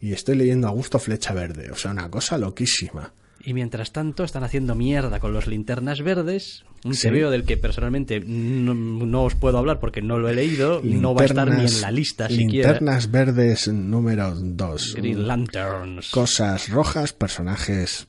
[0.00, 3.12] y estoy leyendo a gusto flecha verde, o sea, una cosa loquísima.
[3.44, 7.10] Y mientras tanto están haciendo mierda con los linternas verdes, un sí.
[7.10, 11.26] del que personalmente no, os puedo hablar porque no lo he leído, no va a
[11.26, 12.70] estar ni en la lista siquiera.
[12.70, 14.94] Linternas verdes número 2.
[14.94, 16.10] Green Lanterns.
[16.10, 18.06] Cosas rojas, personajes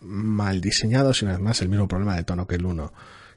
[0.00, 2.92] mal diseñados y una vez más el mismo problema de tono que el 1.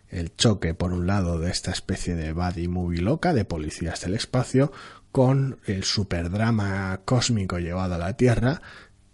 [0.10, 4.14] El choque, por un lado, de esta especie de buddy movie loca de policías del
[4.14, 4.72] espacio
[5.12, 8.62] con el superdrama cósmico llevado a la Tierra,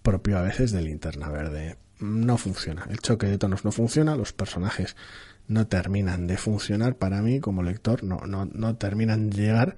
[0.01, 1.77] propio a veces de linterna verde.
[1.99, 2.85] No funciona.
[2.89, 4.95] El choque de tonos no funciona, los personajes
[5.47, 9.75] no terminan de funcionar para mí como lector, no, no, no terminan de llegar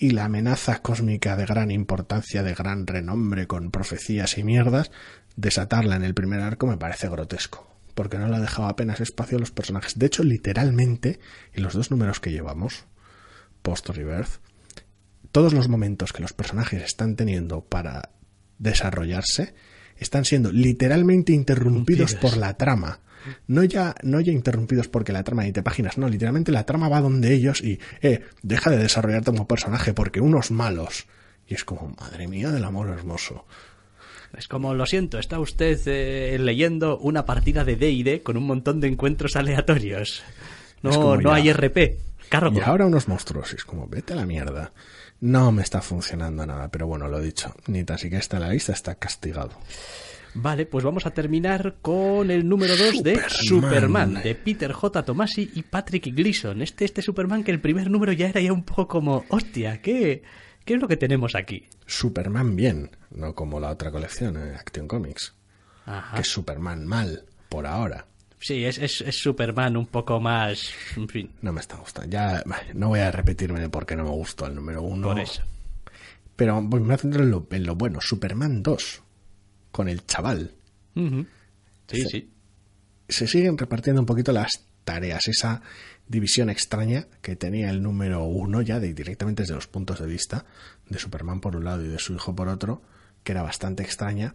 [0.00, 4.90] y la amenaza cósmica de gran importancia, de gran renombre, con profecías y mierdas,
[5.36, 9.36] desatarla en el primer arco me parece grotesco, porque no le ha dejado apenas espacio
[9.36, 9.98] a los personajes.
[9.98, 11.20] De hecho, literalmente,
[11.52, 12.86] en los dos números que llevamos,
[13.60, 14.40] post-rebirth,
[15.32, 18.08] todos los momentos que los personajes están teniendo para
[18.58, 19.54] desarrollarse
[20.00, 23.00] están siendo literalmente interrumpidos por la trama.
[23.46, 27.02] No ya, no ya interrumpidos porque la trama te páginas, no, literalmente la trama va
[27.02, 31.06] donde ellos y, eh, deja de desarrollarte como personaje porque unos malos.
[31.46, 33.44] Y es como, madre mía del amor hermoso.
[34.36, 38.80] Es como, lo siento, está usted eh, leyendo una partida de D&D con un montón
[38.80, 40.22] de encuentros aleatorios.
[40.82, 41.98] No, no hay RP.
[42.28, 42.56] Cargo.
[42.56, 43.52] Y ahora unos monstruos.
[43.52, 44.72] es como, vete a la mierda.
[45.20, 47.54] No me está funcionando nada, pero bueno, lo dicho.
[47.66, 49.50] Ni tan siquiera está en la lista, está castigado.
[50.34, 55.02] Vale, pues vamos a terminar con el número 2 de Superman, de Peter J.
[55.04, 56.62] Tomasi y Patrick Gleason.
[56.62, 60.22] Este, este Superman que el primer número ya era ya un poco como, hostia, ¿qué,
[60.64, 61.68] qué es lo que tenemos aquí?
[61.84, 65.34] Superman bien, no como la otra colección, eh, Action Comics.
[66.14, 68.06] Que es Superman mal, por ahora.
[68.40, 70.72] Sí, es, es, Superman un poco más.
[70.96, 71.30] En fin.
[71.42, 72.10] No me está gustando.
[72.10, 72.42] Ya
[72.74, 75.08] no voy a repetirme de por qué no me gustó el número uno.
[75.08, 75.42] Por eso.
[76.36, 78.00] Pero me voy a centrar en lo, en lo bueno.
[78.00, 79.02] Superman 2
[79.70, 80.54] con el chaval.
[80.94, 82.30] Sí, sí.
[83.08, 85.60] Se siguen repartiendo un poquito las tareas, esa
[86.06, 90.44] división extraña que tenía el número uno ya de, directamente desde los puntos de vista
[90.88, 92.82] de Superman por un lado y de su hijo por otro,
[93.22, 94.34] que era bastante extraña.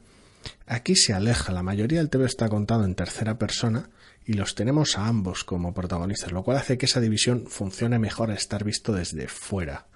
[0.68, 3.90] Aquí se aleja, la mayoría del TV está contado en tercera persona
[4.26, 8.32] y los tenemos a ambos como protagonistas, lo cual hace que esa división funcione mejor
[8.32, 9.88] a estar visto desde fuera,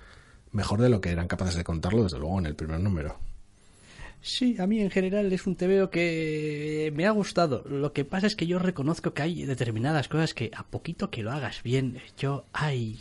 [0.52, 3.18] mejor de lo que eran capaces de contarlo desde luego en el primer número.
[4.22, 7.64] Sí, a mí en general es un TVO que me ha gustado.
[7.68, 11.24] Lo que pasa es que yo reconozco que hay determinadas cosas que a poquito que
[11.24, 13.00] lo hagas bien, yo, ay,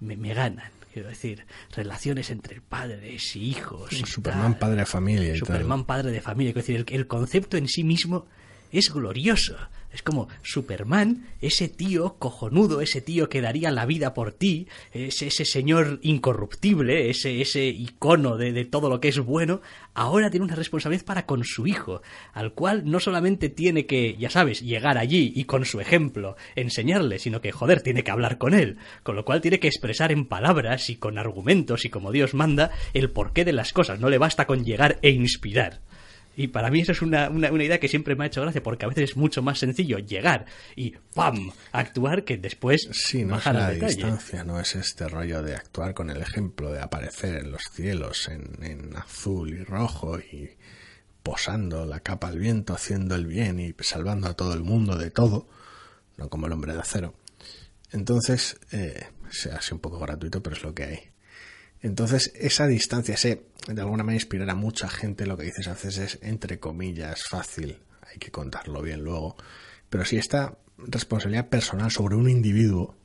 [0.00, 0.70] me, ganan.
[0.92, 3.90] Quiero decir, relaciones entre padres y hijos.
[3.90, 5.34] Superman padre de familia.
[5.34, 6.52] Y Superman padre de familia.
[6.52, 8.26] Quiero decir, el concepto en sí mismo
[8.72, 9.56] es glorioso.
[9.92, 15.26] Es como Superman, ese tío cojonudo, ese tío que daría la vida por ti, ese,
[15.26, 19.62] ese señor incorruptible, ese, ese icono de, de, todo lo que es bueno,
[19.94, 22.02] ahora tiene una responsabilidad para con su hijo,
[22.32, 27.18] al cual no solamente tiene que, ya sabes, llegar allí y con su ejemplo enseñarle,
[27.18, 30.26] sino que, joder, tiene que hablar con él, con lo cual tiene que expresar en
[30.26, 34.18] palabras y con argumentos y como Dios manda el porqué de las cosas, no le
[34.18, 35.80] basta con llegar e inspirar.
[36.40, 38.86] Y para mí eso es una, una, idea que siempre me ha hecho gracia, porque
[38.86, 41.50] a veces es mucho más sencillo llegar y ¡pam!
[41.70, 46.08] actuar que después sí, no es la distancia, no es este rollo de actuar con
[46.08, 50.56] el ejemplo, de aparecer en los cielos en, en azul y rojo y
[51.22, 55.10] posando la capa al viento, haciendo el bien y salvando a todo el mundo de
[55.10, 55.46] todo,
[56.16, 57.12] no como el hombre de acero.
[57.92, 61.09] Entonces, eh, se hace un poco gratuito, pero es lo que hay.
[61.82, 65.72] Entonces, esa distancia, ese, de alguna manera inspirar a mucha gente, lo que dices a
[65.74, 69.36] veces es, entre comillas, fácil, hay que contarlo bien luego,
[69.88, 72.96] pero si esta responsabilidad personal sobre un individuo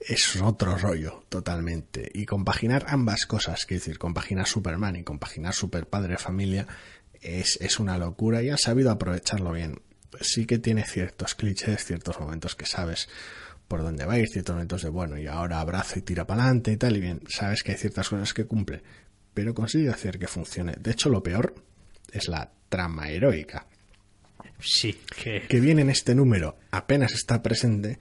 [0.00, 2.10] es otro rollo totalmente.
[2.12, 6.66] Y compaginar ambas cosas, que decir, compaginar Superman y compaginar Super Padre Familia,
[7.20, 9.80] es, es una locura y ha sabido aprovecharlo bien.
[10.20, 13.08] Sí que tiene ciertos clichés, ciertos momentos que sabes
[13.68, 16.42] por dónde va a ir, ciertos momentos de bueno, y ahora abrazo y tira para
[16.42, 18.82] adelante y tal, y bien, sabes que hay ciertas cosas que cumple,
[19.32, 20.74] pero consigue hacer que funcione.
[20.78, 21.54] De hecho, lo peor
[22.12, 23.66] es la trama heroica.
[24.60, 25.42] Sí, que...
[25.48, 27.98] que viene en este número, apenas está presente,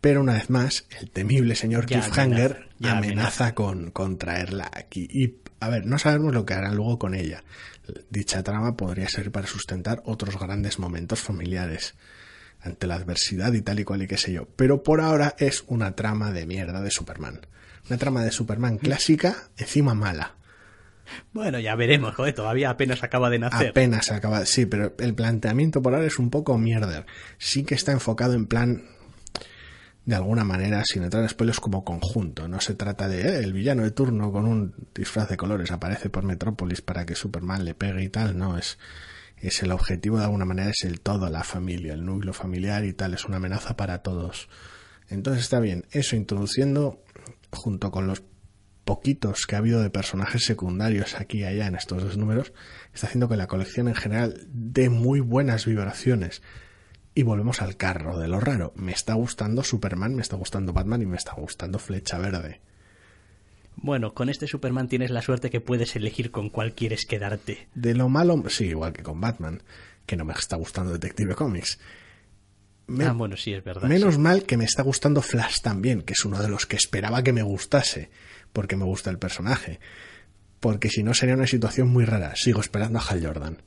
[0.00, 5.06] pero una vez más, el temible señor Cliffhanger amenaza, Con, con traerla aquí.
[5.10, 7.44] Y, a ver, no sabemos lo que harán luego con ella.
[8.08, 11.94] Dicha trama podría ser para sustentar otros grandes momentos familiares
[12.62, 14.48] ante la adversidad y tal y cual y qué sé yo.
[14.56, 17.40] Pero por ahora es una trama de mierda de Superman.
[17.88, 20.36] Una trama de Superman clásica, encima mala.
[21.32, 23.70] Bueno, ya veremos, joder, todavía apenas acaba de nacer.
[23.70, 27.06] Apenas acaba, sí, pero el planteamiento por ahora es un poco mierder.
[27.38, 28.84] Sí que está enfocado en plan,
[30.04, 32.46] de alguna manera, sin entrar en spoilers, como conjunto.
[32.46, 36.10] No se trata de eh, el villano de turno con un disfraz de colores aparece
[36.10, 38.38] por Metrópolis para que Superman le pegue y tal.
[38.38, 38.78] No, es,
[39.40, 42.92] es el objetivo de alguna manera, es el todo, la familia, el núcleo familiar y
[42.92, 43.14] tal.
[43.14, 44.48] Es una amenaza para todos.
[45.08, 47.02] Entonces está bien, eso introduciendo
[47.50, 48.22] junto con los
[48.84, 52.52] poquitos que ha habido de personajes secundarios aquí y allá en estos dos números,
[52.92, 56.42] está haciendo que la colección en general dé muy buenas vibraciones.
[57.14, 58.72] Y volvemos al carro de lo raro.
[58.76, 62.60] Me está gustando Superman, me está gustando Batman y me está gustando Flecha Verde.
[63.76, 67.68] Bueno, con este Superman tienes la suerte que puedes elegir con cuál quieres quedarte.
[67.74, 69.62] De lo malo, sí, igual que con Batman,
[70.06, 71.78] que no me está gustando Detective Comics.
[72.86, 73.88] Me, ah, bueno, sí, es verdad.
[73.88, 74.20] Menos sí.
[74.20, 77.32] mal que me está gustando Flash también, que es uno de los que esperaba que
[77.32, 78.10] me gustase,
[78.52, 79.78] porque me gusta el personaje.
[80.58, 82.34] Porque si no sería una situación muy rara.
[82.34, 83.62] Sigo esperando a Hal Jordan.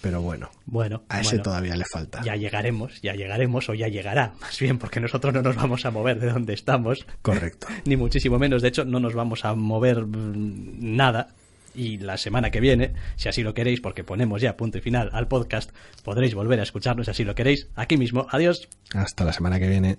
[0.00, 2.22] Pero bueno, bueno a ese bueno, todavía le falta.
[2.22, 5.90] Ya llegaremos, ya llegaremos o ya llegará, más bien, porque nosotros no nos vamos a
[5.90, 7.06] mover de donde estamos.
[7.22, 7.66] Correcto.
[7.84, 11.28] Ni muchísimo menos, de hecho, no nos vamos a mover nada.
[11.74, 15.10] Y la semana que viene, si así lo queréis, porque ponemos ya punto y final
[15.12, 15.70] al podcast,
[16.02, 18.26] podréis volver a escucharnos si así lo queréis, aquí mismo.
[18.30, 18.68] Adiós.
[18.94, 19.98] Hasta la semana que viene.